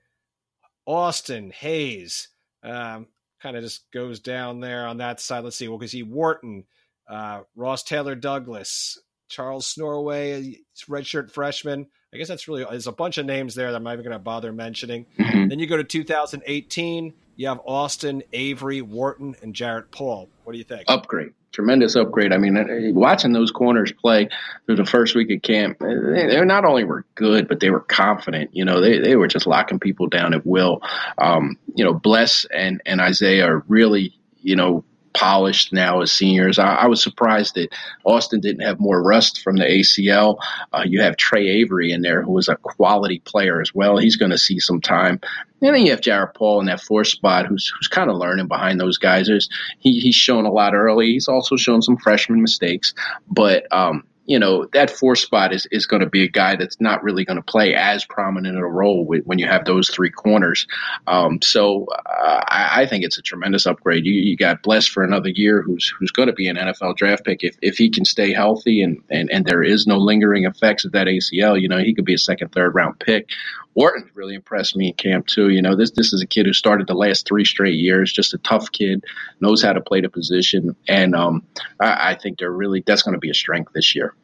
Austin 0.86 1.52
Hayes. 1.52 2.30
Um, 2.64 3.08
kind 3.42 3.58
of 3.58 3.64
just 3.64 3.92
goes 3.92 4.22
down 4.22 4.62
there 4.62 4.88
on 4.88 4.98
that 4.98 5.20
side. 5.20 5.44
Let's 5.44 5.58
see. 5.58 5.68
Well, 5.68 5.78
because 5.78 5.92
he 5.92 6.02
Wharton, 6.02 6.64
uh, 7.08 7.42
Ross 7.56 7.84
Taylor 7.84 8.16
Douglas, 8.16 8.98
Charles 9.28 9.74
Snorweah, 9.74 10.60
redshirt 10.88 11.32
freshman. 11.32 11.88
I 12.14 12.18
guess 12.18 12.28
that's 12.28 12.48
really 12.48 12.64
there's 12.64 12.88
a 12.88 12.92
bunch 12.92 13.18
of 13.18 13.26
names 13.26 13.56
there 13.56 13.72
that 13.72 13.78
I'm 13.78 13.84
not 13.84 13.94
even 13.94 14.06
going 14.06 14.14
to 14.14 14.20
bother 14.20 14.54
mentioning. 14.54 15.08
Mm-hmm. 15.18 15.48
Then 15.48 15.60
you 15.60 15.68
go 15.68 15.78
to 15.78 15.84
2018. 15.84 17.14
You 17.36 17.48
have 17.48 17.60
Austin, 17.66 18.22
Avery, 18.32 18.82
Wharton, 18.82 19.36
and 19.42 19.56
Jarrett 19.56 19.92
Paul. 19.92 20.30
What 20.44 20.54
do 20.54 20.60
you 20.60 20.64
think? 20.64 20.84
Upgrade, 20.88 21.34
tremendous 21.52 21.96
upgrade. 21.96 22.32
I 22.32 22.38
mean, 22.38 22.56
uh, 22.56 22.94
watching 22.94 23.34
those 23.34 23.50
corners 23.50 23.92
play 23.92 24.30
through 24.68 24.76
the 24.76 24.86
first 24.86 25.16
week 25.16 25.32
of 25.32 25.42
camp, 25.42 25.82
uh, 25.82 25.88
they 25.88 26.40
not 26.46 26.66
only 26.66 26.84
were 26.84 27.06
good, 27.16 27.48
but 27.48 27.60
they 27.60 27.72
were 27.72 27.80
confident. 27.80 28.52
You 28.54 28.66
know, 28.66 28.82
they, 28.82 29.00
they 29.00 29.16
were 29.16 29.28
just 29.28 29.48
locking 29.48 29.80
people 29.80 30.06
down 30.06 30.36
at 30.36 30.46
will. 30.46 30.82
Um, 31.18 31.58
you 31.74 31.84
know, 31.84 31.94
Bless 31.94 32.46
and 32.46 32.82
and 32.86 33.02
Isaiah 33.02 33.48
are 33.48 33.64
really 33.68 34.14
you 34.44 34.56
know 34.56 34.86
polished 35.14 35.74
now 35.74 36.02
as 36.02 36.12
seniors. 36.12 36.60
I, 36.60 36.76
I, 36.76 36.88
was 36.88 37.02
surprised 37.02 37.56
that 37.56 37.74
Austin 38.04 38.40
didn't 38.40 38.66
have 38.66 38.80
more 38.80 39.02
rust 39.02 39.42
from 39.42 39.58
the 39.58 39.66
ACL. 39.66 40.38
Uh, 40.72 40.84
you 40.86 41.02
have 41.02 41.18
Trey 41.18 41.48
Avery 41.48 41.92
in 41.92 42.02
there, 42.02 42.22
who 42.22 42.32
was 42.32 42.48
a 42.48 42.56
quality 42.56 43.20
player 43.20 43.62
as 43.62 43.74
well. 43.74 43.98
He's 43.98 44.16
going 44.16 44.32
to 44.32 44.38
see 44.38 44.60
some 44.60 44.82
time. 44.82 45.20
And 45.62 45.76
then 45.76 45.86
you 45.86 45.92
have 45.92 46.02
Jared 46.02 46.34
Paul 46.34 46.60
in 46.60 46.66
that 46.66 46.82
fourth 46.82 47.08
spot, 47.08 47.46
who's 47.46 47.72
who's 47.78 47.88
kind 47.88 48.10
of 48.10 48.18
learning 48.18 48.48
behind 48.48 48.80
those 48.80 48.98
guys. 48.98 49.28
There's, 49.28 49.50
he, 49.80 50.00
he's 50.00 50.16
shown 50.16 50.46
a 50.46 50.52
lot 50.52 50.74
early. 50.74 51.14
He's 51.14 51.28
also 51.30 51.56
shown 51.56 51.82
some 51.82 51.98
freshman 51.98 52.42
mistakes, 52.42 52.94
but 53.30 53.72
um, 53.72 54.04
you 54.26 54.40
know, 54.40 54.66
that 54.74 54.90
four 54.90 55.16
spot 55.16 55.54
is, 55.54 55.68
is 55.72 55.86
going 55.86 56.00
to 56.00 56.10
be 56.10 56.24
a 56.24 56.30
guy 56.30 56.56
that's 56.56 56.80
not 56.80 57.04
really 57.04 57.26
going 57.26 57.38
to 57.38 57.44
play 57.44 57.76
as 57.76 58.06
prominent 58.06 58.58
a 58.58 58.66
role 58.66 59.06
with, 59.06 59.26
when 59.26 59.38
you 59.38 59.48
have 59.48 59.66
those 59.66 59.90
three 59.90 60.10
corners. 60.10 60.66
Um, 61.08 61.42
so 61.42 61.88
uh, 62.06 62.44
I, 62.48 62.82
I, 62.82 62.86
think 62.88 63.04
it's 63.04 63.18
a 63.18 63.22
tremendous 63.22 63.66
upgrade. 63.66 64.06
You, 64.06 64.14
you 64.14 64.38
got 64.38 64.64
blessed 64.64 64.92
for 64.92 65.04
another 65.04 65.30
year, 65.30 65.62
who's 65.62 65.94
who's 66.00 66.12
going 66.12 66.28
to 66.28 66.34
be 66.34 66.48
an 66.48 66.56
NFL 66.56 66.96
draft 66.96 67.26
pick 67.26 67.44
if, 67.44 67.58
if 67.62 67.78
he 67.78 67.90
can 67.90 68.06
stay 68.06 68.32
healthy 68.32 68.82
and, 68.82 69.02
and, 69.10 69.30
and 69.30 69.46
there 69.46 69.64
is 69.64 69.86
no 69.86 69.98
lingering 69.98 70.46
effects 70.46 70.86
of 70.86 70.94
that 70.94 71.08
ACL. 71.08 71.60
You 71.60 71.68
know, 71.68 71.80
he 71.80 71.94
could 71.94 72.06
be 72.06 72.14
a 72.14 72.20
second, 72.20 72.54
third 72.54 72.76
round 72.76 73.00
pick. 73.00 73.30
Wharton 73.76 74.10
really 74.14 74.36
impressed 74.36 74.76
me 74.76 74.90
in 74.90 74.94
camp 74.94 75.28
too. 75.28 75.50
You 75.50 75.62
know, 75.62 75.76
this 75.76 75.92
this 75.92 76.14
is 76.14 76.22
a 76.22 76.28
kid 76.28 76.46
who 76.46 76.54
started 76.54 76.88
the 76.88 76.94
last 76.94 77.28
three 77.28 77.46
straight 77.46 77.76
years, 77.76 78.14
just 78.14 78.34
a 78.34 78.38
tough 78.40 78.72
kid, 78.72 79.04
knows 79.40 79.64
how 79.64 79.74
to 79.74 79.82
play 79.82 80.02
the 80.02 80.10
position, 80.10 80.76
and 80.88 81.16
um, 81.16 81.46
I, 81.80 82.12
I 82.12 82.16
think 82.16 82.38
they're 82.38 82.52
really 82.52 82.84
that's 82.86 83.02
going 83.02 83.14
to 83.14 83.20
be 83.20 83.32
a 83.32 83.36
strength 83.36 83.74
this 83.74 83.96
year. 83.96 84.16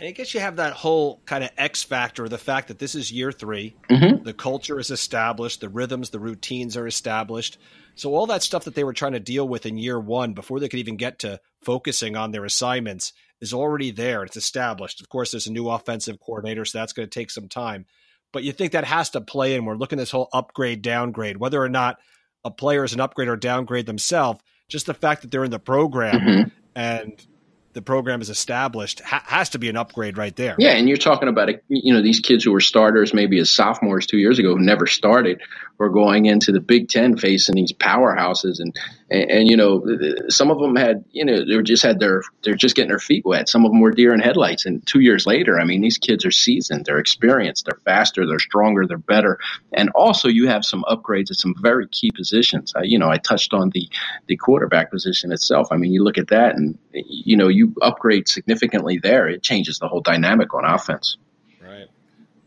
And 0.00 0.08
I 0.08 0.12
guess 0.12 0.32
you 0.32 0.40
have 0.40 0.56
that 0.56 0.72
whole 0.72 1.20
kind 1.26 1.44
of 1.44 1.50
X 1.58 1.82
factor, 1.82 2.26
the 2.26 2.38
fact 2.38 2.68
that 2.68 2.78
this 2.78 2.94
is 2.94 3.12
year 3.12 3.30
3 3.30 3.76
mm-hmm. 3.90 4.24
the 4.24 4.32
culture 4.32 4.80
is 4.80 4.90
established, 4.90 5.60
the 5.60 5.68
rhythms, 5.68 6.08
the 6.08 6.18
routines 6.18 6.74
are 6.74 6.86
established. 6.86 7.58
So 7.96 8.14
all 8.14 8.26
that 8.28 8.42
stuff 8.42 8.64
that 8.64 8.74
they 8.74 8.82
were 8.82 8.94
trying 8.94 9.12
to 9.12 9.20
deal 9.20 9.46
with 9.46 9.66
in 9.66 9.76
year 9.76 10.00
one 10.00 10.32
before 10.32 10.58
they 10.58 10.70
could 10.70 10.80
even 10.80 10.96
get 10.96 11.18
to 11.18 11.38
focusing 11.62 12.16
on 12.16 12.30
their 12.30 12.46
assignments 12.46 13.12
is 13.42 13.52
already 13.52 13.90
there. 13.90 14.24
It's 14.24 14.38
established. 14.38 15.02
Of 15.02 15.10
course, 15.10 15.32
there's 15.32 15.46
a 15.46 15.52
new 15.52 15.68
offensive 15.68 16.18
coordinator, 16.18 16.64
so 16.64 16.78
that's 16.78 16.94
going 16.94 17.06
to 17.06 17.18
take 17.18 17.30
some 17.30 17.48
time. 17.48 17.84
But 18.32 18.42
you 18.42 18.52
think 18.52 18.72
that 18.72 18.84
has 18.84 19.10
to 19.10 19.20
play 19.20 19.54
in. 19.54 19.66
We're 19.66 19.76
looking 19.76 19.98
at 19.98 20.02
this 20.02 20.12
whole 20.12 20.30
upgrade, 20.32 20.80
downgrade, 20.80 21.36
whether 21.36 21.62
or 21.62 21.68
not 21.68 21.98
a 22.42 22.50
player 22.50 22.84
is 22.84 22.94
an 22.94 23.00
upgrade 23.00 23.28
or 23.28 23.36
downgrade 23.36 23.84
themselves, 23.84 24.40
just 24.66 24.86
the 24.86 24.94
fact 24.94 25.20
that 25.20 25.30
they're 25.30 25.44
in 25.44 25.50
the 25.50 25.58
program 25.58 26.20
mm-hmm. 26.20 26.48
and 26.74 27.26
the 27.72 27.82
program 27.82 28.20
is 28.20 28.30
established 28.30 29.00
ha- 29.00 29.22
has 29.26 29.48
to 29.50 29.58
be 29.58 29.68
an 29.68 29.76
upgrade 29.76 30.18
right 30.18 30.34
there. 30.36 30.56
Yeah, 30.58 30.72
and 30.72 30.88
you're 30.88 30.98
talking 30.98 31.28
about 31.28 31.50
you 31.68 31.92
know 31.94 32.02
these 32.02 32.20
kids 32.20 32.44
who 32.44 32.52
were 32.52 32.60
starters 32.60 33.14
maybe 33.14 33.38
as 33.38 33.50
sophomores 33.50 34.06
two 34.06 34.18
years 34.18 34.38
ago 34.38 34.56
who 34.56 34.60
never 34.60 34.86
started 34.86 35.40
were 35.80 35.88
going 35.88 36.26
into 36.26 36.52
the 36.52 36.60
Big 36.60 36.90
Ten 36.90 37.16
facing 37.16 37.54
these 37.54 37.72
powerhouses, 37.72 38.60
and, 38.60 38.76
and 39.10 39.30
and, 39.30 39.48
you 39.48 39.56
know 39.56 39.82
some 40.28 40.50
of 40.50 40.58
them 40.58 40.76
had 40.76 41.02
you 41.12 41.24
know 41.24 41.42
they 41.44 41.62
just 41.62 41.82
had 41.82 42.00
their 42.00 42.22
they're 42.44 42.54
just 42.54 42.76
getting 42.76 42.90
their 42.90 42.98
feet 42.98 43.24
wet. 43.24 43.48
Some 43.48 43.64
of 43.64 43.72
them 43.72 43.80
were 43.80 43.90
deer 43.90 44.12
in 44.12 44.20
headlights, 44.20 44.66
and 44.66 44.86
two 44.86 45.00
years 45.00 45.26
later, 45.26 45.58
I 45.58 45.64
mean 45.64 45.80
these 45.80 45.96
kids 45.96 46.26
are 46.26 46.30
seasoned, 46.30 46.84
they're 46.84 46.98
experienced, 46.98 47.64
they're 47.64 47.80
faster, 47.86 48.26
they're 48.26 48.38
stronger, 48.38 48.86
they're 48.86 48.98
better, 48.98 49.38
and 49.72 49.88
also 49.94 50.28
you 50.28 50.46
have 50.48 50.64
some 50.66 50.84
upgrades 50.88 51.30
at 51.30 51.38
some 51.38 51.54
very 51.62 51.88
key 51.88 52.10
positions. 52.10 52.74
Uh, 52.76 52.82
you 52.82 52.98
know 52.98 53.10
I 53.10 53.16
touched 53.16 53.54
on 53.54 53.70
the 53.70 53.88
the 54.26 54.36
quarterback 54.36 54.90
position 54.90 55.32
itself. 55.32 55.68
I 55.70 55.76
mean 55.76 55.94
you 55.94 56.04
look 56.04 56.18
at 56.18 56.28
that, 56.28 56.56
and 56.56 56.78
you 56.92 57.38
know 57.38 57.48
you 57.48 57.59
upgrade 57.82 58.28
significantly 58.28 58.98
there, 58.98 59.28
it 59.28 59.42
changes 59.42 59.78
the 59.78 59.88
whole 59.88 60.00
dynamic 60.00 60.54
on 60.54 60.64
offense. 60.64 61.16
Right. 61.62 61.86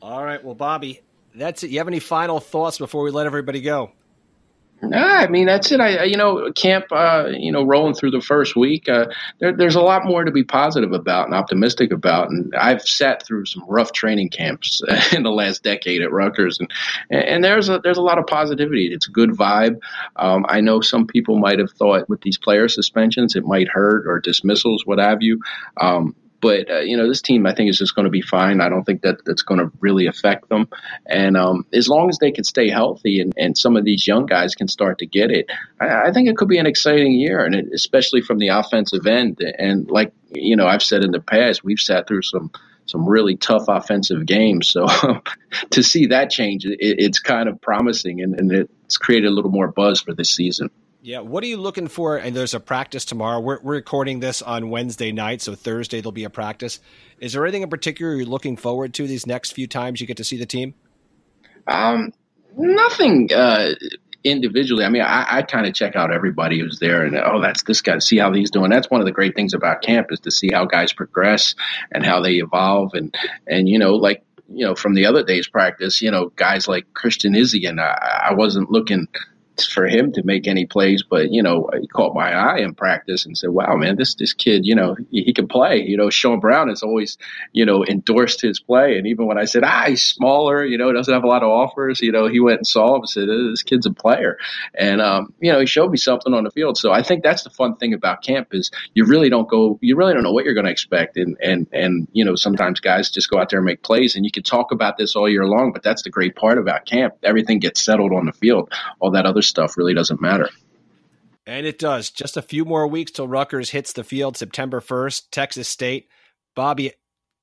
All 0.01 0.23
right. 0.23 0.43
Well, 0.43 0.55
Bobby, 0.55 1.01
that's 1.35 1.63
it. 1.63 1.71
You 1.71 1.79
have 1.79 1.87
any 1.87 1.99
final 1.99 2.39
thoughts 2.39 2.77
before 2.77 3.03
we 3.03 3.11
let 3.11 3.25
everybody 3.25 3.61
go? 3.61 3.91
Nah, 4.83 4.97
I 4.97 5.27
mean 5.27 5.45
that's 5.45 5.71
it. 5.71 5.79
I 5.79 6.03
you 6.03 6.17
know 6.17 6.51
camp, 6.51 6.85
uh, 6.91 7.27
you 7.31 7.51
know, 7.51 7.63
rolling 7.63 7.93
through 7.93 8.11
the 8.11 8.21
first 8.21 8.55
week. 8.55 8.89
Uh, 8.89 9.05
there, 9.39 9.55
there's 9.55 9.75
a 9.75 9.81
lot 9.81 10.05
more 10.05 10.23
to 10.25 10.31
be 10.31 10.43
positive 10.43 10.91
about 10.91 11.25
and 11.25 11.33
optimistic 11.33 11.91
about. 11.91 12.29
And 12.29 12.53
I've 12.55 12.81
sat 12.81 13.25
through 13.25 13.45
some 13.45 13.63
rough 13.67 13.93
training 13.93 14.29
camps 14.29 14.81
in 15.13 15.23
the 15.23 15.31
last 15.31 15.63
decade 15.63 16.01
at 16.01 16.11
Rutgers, 16.11 16.59
and 16.59 16.71
and 17.09 17.43
there's 17.43 17.69
a 17.69 17.79
there's 17.79 17.97
a 17.97 18.01
lot 18.01 18.17
of 18.19 18.27
positivity. 18.27 18.87
It's 18.93 19.07
a 19.07 19.11
good 19.11 19.31
vibe. 19.31 19.79
Um, 20.17 20.45
I 20.49 20.59
know 20.59 20.81
some 20.81 21.07
people 21.07 21.39
might 21.39 21.59
have 21.59 21.71
thought 21.71 22.09
with 22.09 22.21
these 22.21 22.37
player 22.37 22.67
suspensions 22.67 23.35
it 23.35 23.45
might 23.45 23.69
hurt 23.69 24.05
or 24.05 24.19
dismissals, 24.19 24.85
what 24.85 24.99
have 24.99 25.21
you. 25.21 25.39
Um, 25.79 26.15
but 26.43 26.69
uh, 26.69 26.79
you 26.81 26.97
know, 26.97 27.07
this 27.07 27.21
team 27.21 27.47
I 27.47 27.55
think 27.55 27.69
is 27.69 27.77
just 27.77 27.95
going 27.95 28.03
to 28.03 28.11
be 28.11 28.21
fine. 28.21 28.59
I 28.59 28.67
don't 28.67 28.83
think 28.83 29.01
that 29.03 29.23
that's 29.25 29.43
going 29.43 29.61
to 29.61 29.71
really 29.79 30.07
affect 30.07 30.49
them. 30.49 30.67
And 31.05 31.37
um, 31.37 31.65
as 31.71 31.87
long 31.87 32.09
as 32.09 32.17
they 32.17 32.31
can 32.31 32.43
stay 32.43 32.69
healthy 32.69 33.21
and, 33.21 33.33
and 33.37 33.57
some 33.57 33.77
of 33.77 33.85
these 33.85 34.05
young 34.05 34.25
guys 34.25 34.53
can 34.53 34.67
start 34.67 34.99
to 34.99 35.05
get 35.05 35.31
it, 35.31 35.49
I, 35.79 36.09
I 36.09 36.11
think 36.11 36.27
it 36.27 36.35
could 36.35 36.49
be 36.49 36.57
an 36.57 36.65
exciting 36.65 37.13
year, 37.13 37.45
and 37.45 37.55
it, 37.55 37.67
especially 37.73 38.21
from 38.21 38.39
the 38.39 38.49
offensive 38.49 39.07
end. 39.07 39.39
And 39.57 39.89
like 39.89 40.11
you 40.33 40.57
know, 40.57 40.67
I've 40.67 40.83
said 40.83 41.05
in 41.05 41.11
the 41.11 41.21
past, 41.21 41.63
we've 41.63 41.79
sat 41.79 42.09
through 42.09 42.23
some 42.23 42.51
some 42.87 43.07
really 43.07 43.37
tough 43.37 43.69
offensive 43.69 44.25
games. 44.25 44.67
So 44.67 44.85
to 45.69 45.81
see 45.81 46.07
that 46.07 46.29
change, 46.29 46.65
it, 46.65 46.77
it's 46.79 47.19
kind 47.19 47.47
of 47.47 47.61
promising, 47.61 48.21
and, 48.21 48.37
and 48.37 48.51
it's 48.51 48.97
created 48.97 49.27
a 49.27 49.33
little 49.33 49.51
more 49.51 49.69
buzz 49.69 50.01
for 50.01 50.13
this 50.13 50.31
season. 50.31 50.69
Yeah, 51.05 51.19
what 51.19 51.43
are 51.43 51.47
you 51.47 51.57
looking 51.57 51.89
for? 51.89 52.15
And 52.15 52.33
there's 52.33 52.53
a 52.53 52.61
practice 52.61 53.03
tomorrow. 53.03 53.41
We're, 53.41 53.59
we're 53.61 53.73
recording 53.73 54.21
this 54.21 54.41
on 54.41 54.69
Wednesday 54.69 55.11
night, 55.11 55.41
so 55.41 55.53
Thursday 55.53 55.99
there'll 55.99 56.13
be 56.13 56.23
a 56.23 56.29
practice. 56.29 56.79
Is 57.19 57.33
there 57.33 57.43
anything 57.43 57.61
in 57.61 57.69
particular 57.69 58.15
you're 58.15 58.25
looking 58.25 58.55
forward 58.55 58.93
to 58.93 59.05
these 59.05 59.27
next 59.27 59.51
few 59.51 59.67
times 59.67 59.99
you 59.99 60.07
get 60.07 60.15
to 60.15 60.23
see 60.23 60.37
the 60.37 60.45
team? 60.45 60.75
Um, 61.67 62.13
nothing 62.55 63.27
uh, 63.35 63.71
individually. 64.23 64.85
I 64.85 64.89
mean, 64.89 65.01
I, 65.01 65.39
I 65.39 65.41
kind 65.41 65.67
of 65.67 65.73
check 65.73 65.97
out 65.97 66.13
everybody 66.13 66.61
who's 66.61 66.79
there, 66.79 67.03
and 67.03 67.17
oh, 67.17 67.41
that's 67.41 67.63
this 67.63 67.81
guy. 67.81 67.99
See 67.99 68.17
how 68.17 68.31
he's 68.31 68.49
doing. 68.49 68.69
That's 68.69 68.89
one 68.89 69.01
of 69.01 69.05
the 69.05 69.11
great 69.11 69.35
things 69.35 69.53
about 69.53 69.81
camp 69.81 70.07
is 70.09 70.21
to 70.21 70.31
see 70.31 70.51
how 70.53 70.63
guys 70.63 70.93
progress 70.93 71.53
and 71.91 72.05
how 72.05 72.21
they 72.21 72.35
evolve, 72.35 72.91
and 72.93 73.13
and 73.45 73.67
you 73.67 73.77
know, 73.77 73.95
like 73.95 74.23
you 74.47 74.65
know, 74.65 74.73
from 74.73 74.93
the 74.93 75.05
other 75.07 75.23
day's 75.23 75.49
practice, 75.49 76.01
you 76.01 76.11
know, 76.11 76.29
guys 76.37 76.69
like 76.69 76.93
Christian 76.93 77.33
Izien, 77.33 77.81
I, 77.81 78.29
I 78.29 78.33
wasn't 78.35 78.71
looking 78.71 79.09
for 79.61 79.87
him 79.87 80.11
to 80.13 80.23
make 80.23 80.47
any 80.47 80.65
plays, 80.65 81.03
but 81.07 81.31
you 81.31 81.43
know, 81.43 81.69
he 81.79 81.87
caught 81.87 82.15
my 82.15 82.33
eye 82.33 82.59
in 82.59 82.73
practice 82.73 83.25
and 83.25 83.37
said, 83.37 83.51
"Wow, 83.51 83.75
man, 83.75 83.95
this 83.95 84.15
this 84.15 84.33
kid, 84.33 84.65
you 84.65 84.75
know, 84.75 84.95
he, 85.11 85.23
he 85.23 85.33
can 85.33 85.47
play." 85.47 85.81
You 85.81 85.97
know, 85.97 86.09
Sean 86.09 86.39
Brown 86.39 86.69
has 86.69 86.83
always, 86.83 87.17
you 87.51 87.65
know, 87.65 87.85
endorsed 87.85 88.41
his 88.41 88.59
play, 88.59 88.97
and 88.97 89.07
even 89.07 89.25
when 89.27 89.37
I 89.37 89.45
said, 89.45 89.63
"Ah, 89.63 89.85
he's 89.87 90.01
smaller," 90.01 90.65
you 90.65 90.77
know, 90.77 90.91
doesn't 90.91 91.13
have 91.13 91.23
a 91.23 91.27
lot 91.27 91.43
of 91.43 91.49
offers, 91.49 92.01
you 92.01 92.11
know, 92.11 92.27
he 92.27 92.39
went 92.39 92.59
and 92.59 92.67
saw 92.67 92.95
him 92.95 93.01
and 93.01 93.09
said, 93.09 93.27
"This 93.27 93.63
kid's 93.63 93.85
a 93.85 93.93
player," 93.93 94.37
and 94.73 95.01
um, 95.01 95.33
you 95.39 95.51
know, 95.51 95.59
he 95.59 95.65
showed 95.65 95.91
me 95.91 95.97
something 95.97 96.33
on 96.33 96.43
the 96.43 96.51
field. 96.51 96.77
So 96.77 96.91
I 96.91 97.03
think 97.03 97.23
that's 97.23 97.43
the 97.43 97.49
fun 97.49 97.75
thing 97.75 97.93
about 97.93 98.23
camp 98.23 98.49
is 98.53 98.71
you 98.93 99.05
really 99.05 99.29
don't 99.29 99.47
go, 99.47 99.77
you 99.81 99.95
really 99.95 100.13
don't 100.13 100.23
know 100.23 100.31
what 100.31 100.45
you're 100.45 100.53
going 100.53 100.65
to 100.65 100.71
expect, 100.71 101.17
and 101.17 101.37
and 101.41 101.67
and 101.71 102.07
you 102.13 102.25
know, 102.25 102.35
sometimes 102.35 102.79
guys 102.79 103.11
just 103.11 103.29
go 103.29 103.39
out 103.39 103.49
there 103.49 103.59
and 103.59 103.65
make 103.65 103.83
plays, 103.83 104.15
and 104.15 104.25
you 104.25 104.31
can 104.31 104.43
talk 104.43 104.71
about 104.71 104.97
this 104.97 105.15
all 105.15 105.29
year 105.29 105.45
long, 105.45 105.71
but 105.71 105.83
that's 105.83 106.01
the 106.01 106.09
great 106.09 106.35
part 106.35 106.57
about 106.57 106.85
camp. 106.85 107.13
Everything 107.23 107.59
gets 107.59 107.83
settled 107.83 108.13
on 108.13 108.25
the 108.25 108.33
field. 108.33 108.71
All 108.99 109.11
that 109.11 109.25
other 109.25 109.42
stuff 109.47 109.77
really 109.77 109.93
doesn't 109.93 110.21
matter. 110.21 110.49
And 111.45 111.65
it 111.65 111.77
does. 111.77 112.09
Just 112.09 112.37
a 112.37 112.41
few 112.41 112.63
more 112.63 112.87
weeks 112.87 113.11
till 113.11 113.27
Rutgers 113.27 113.69
hits 113.69 113.93
the 113.93 114.03
field 114.03 114.37
September 114.37 114.79
1st, 114.79 115.23
Texas 115.31 115.67
State. 115.67 116.07
Bobby, 116.55 116.93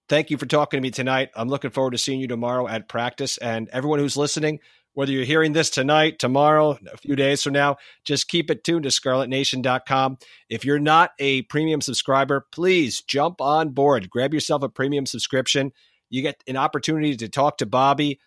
thank 0.08 0.30
you 0.30 0.38
for 0.38 0.46
talking 0.46 0.78
to 0.78 0.82
me 0.82 0.90
tonight. 0.90 1.30
I'm 1.34 1.48
looking 1.48 1.70
forward 1.70 1.90
to 1.92 1.98
seeing 1.98 2.20
you 2.20 2.26
tomorrow 2.26 2.66
at 2.66 2.88
practice. 2.88 3.36
And 3.38 3.68
everyone 3.70 3.98
who's 3.98 4.16
listening, 4.16 4.60
whether 4.94 5.12
you're 5.12 5.24
hearing 5.24 5.52
this 5.52 5.68
tonight, 5.70 6.18
tomorrow, 6.18 6.78
a 6.90 6.96
few 6.96 7.14
days 7.14 7.42
from 7.42 7.52
now, 7.52 7.76
just 8.04 8.28
keep 8.28 8.50
it 8.50 8.64
tuned 8.64 8.84
to 8.84 8.88
scarletnation.com. 8.88 10.18
If 10.48 10.64
you're 10.64 10.78
not 10.78 11.10
a 11.18 11.42
premium 11.42 11.80
subscriber, 11.80 12.46
please 12.50 13.02
jump 13.02 13.40
on 13.40 13.70
board. 13.70 14.08
Grab 14.08 14.32
yourself 14.32 14.62
a 14.62 14.68
premium 14.68 15.06
subscription. 15.06 15.72
You 16.08 16.22
get 16.22 16.42
an 16.48 16.56
opportunity 16.56 17.16
to 17.16 17.28
talk 17.28 17.58
to 17.58 17.66
Bobby 17.66 18.18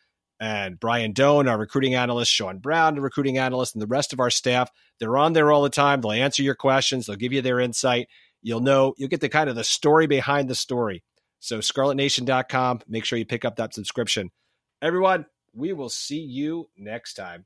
and 0.43 0.77
Brian 0.77 1.13
Dohn, 1.13 1.49
our 1.49 1.58
recruiting 1.58 1.95
analyst, 1.95 2.29
Sean 2.29 2.58
Brown, 2.58 2.95
the 2.95 3.01
recruiting 3.01 3.38
analyst, 3.38 3.75
and 3.75 3.82
the 3.82 3.88
rest 3.88 4.12
of 4.12 4.19
our 4.19 4.29
staff. 4.29 4.69
They're 4.99 5.17
on 5.17 5.32
there 5.32 5.53
all 5.53 5.63
the 5.63 5.69
time. 5.69 6.01
They'll 6.01 6.12
answer 6.12 6.43
your 6.43 6.53
questions. 6.53 7.06
They'll 7.06 7.15
give 7.15 7.32
you 7.32 7.41
their 7.41 7.62
insight. 7.62 8.10
You'll 8.41 8.60
know, 8.60 8.93
you'll 8.97 9.08
get 9.08 9.21
the 9.21 9.29
kind 9.29 9.49
of 9.49 9.56
the 9.56 9.63
story 9.63 10.06
behind 10.06 10.49
the 10.49 10.56
story. 10.56 11.01
So 11.39 11.60
scarletnation.com. 11.60 12.82
Make 12.89 13.06
sure 13.06 13.17
you 13.17 13.25
pick 13.25 13.45
up 13.45 13.56
that 13.56 13.73
subscription. 13.73 14.32
Everyone, 14.82 15.27
we 15.53 15.71
will 15.71 15.88
see 15.88 16.19
you 16.19 16.65
next 16.75 17.13
time. 17.13 17.45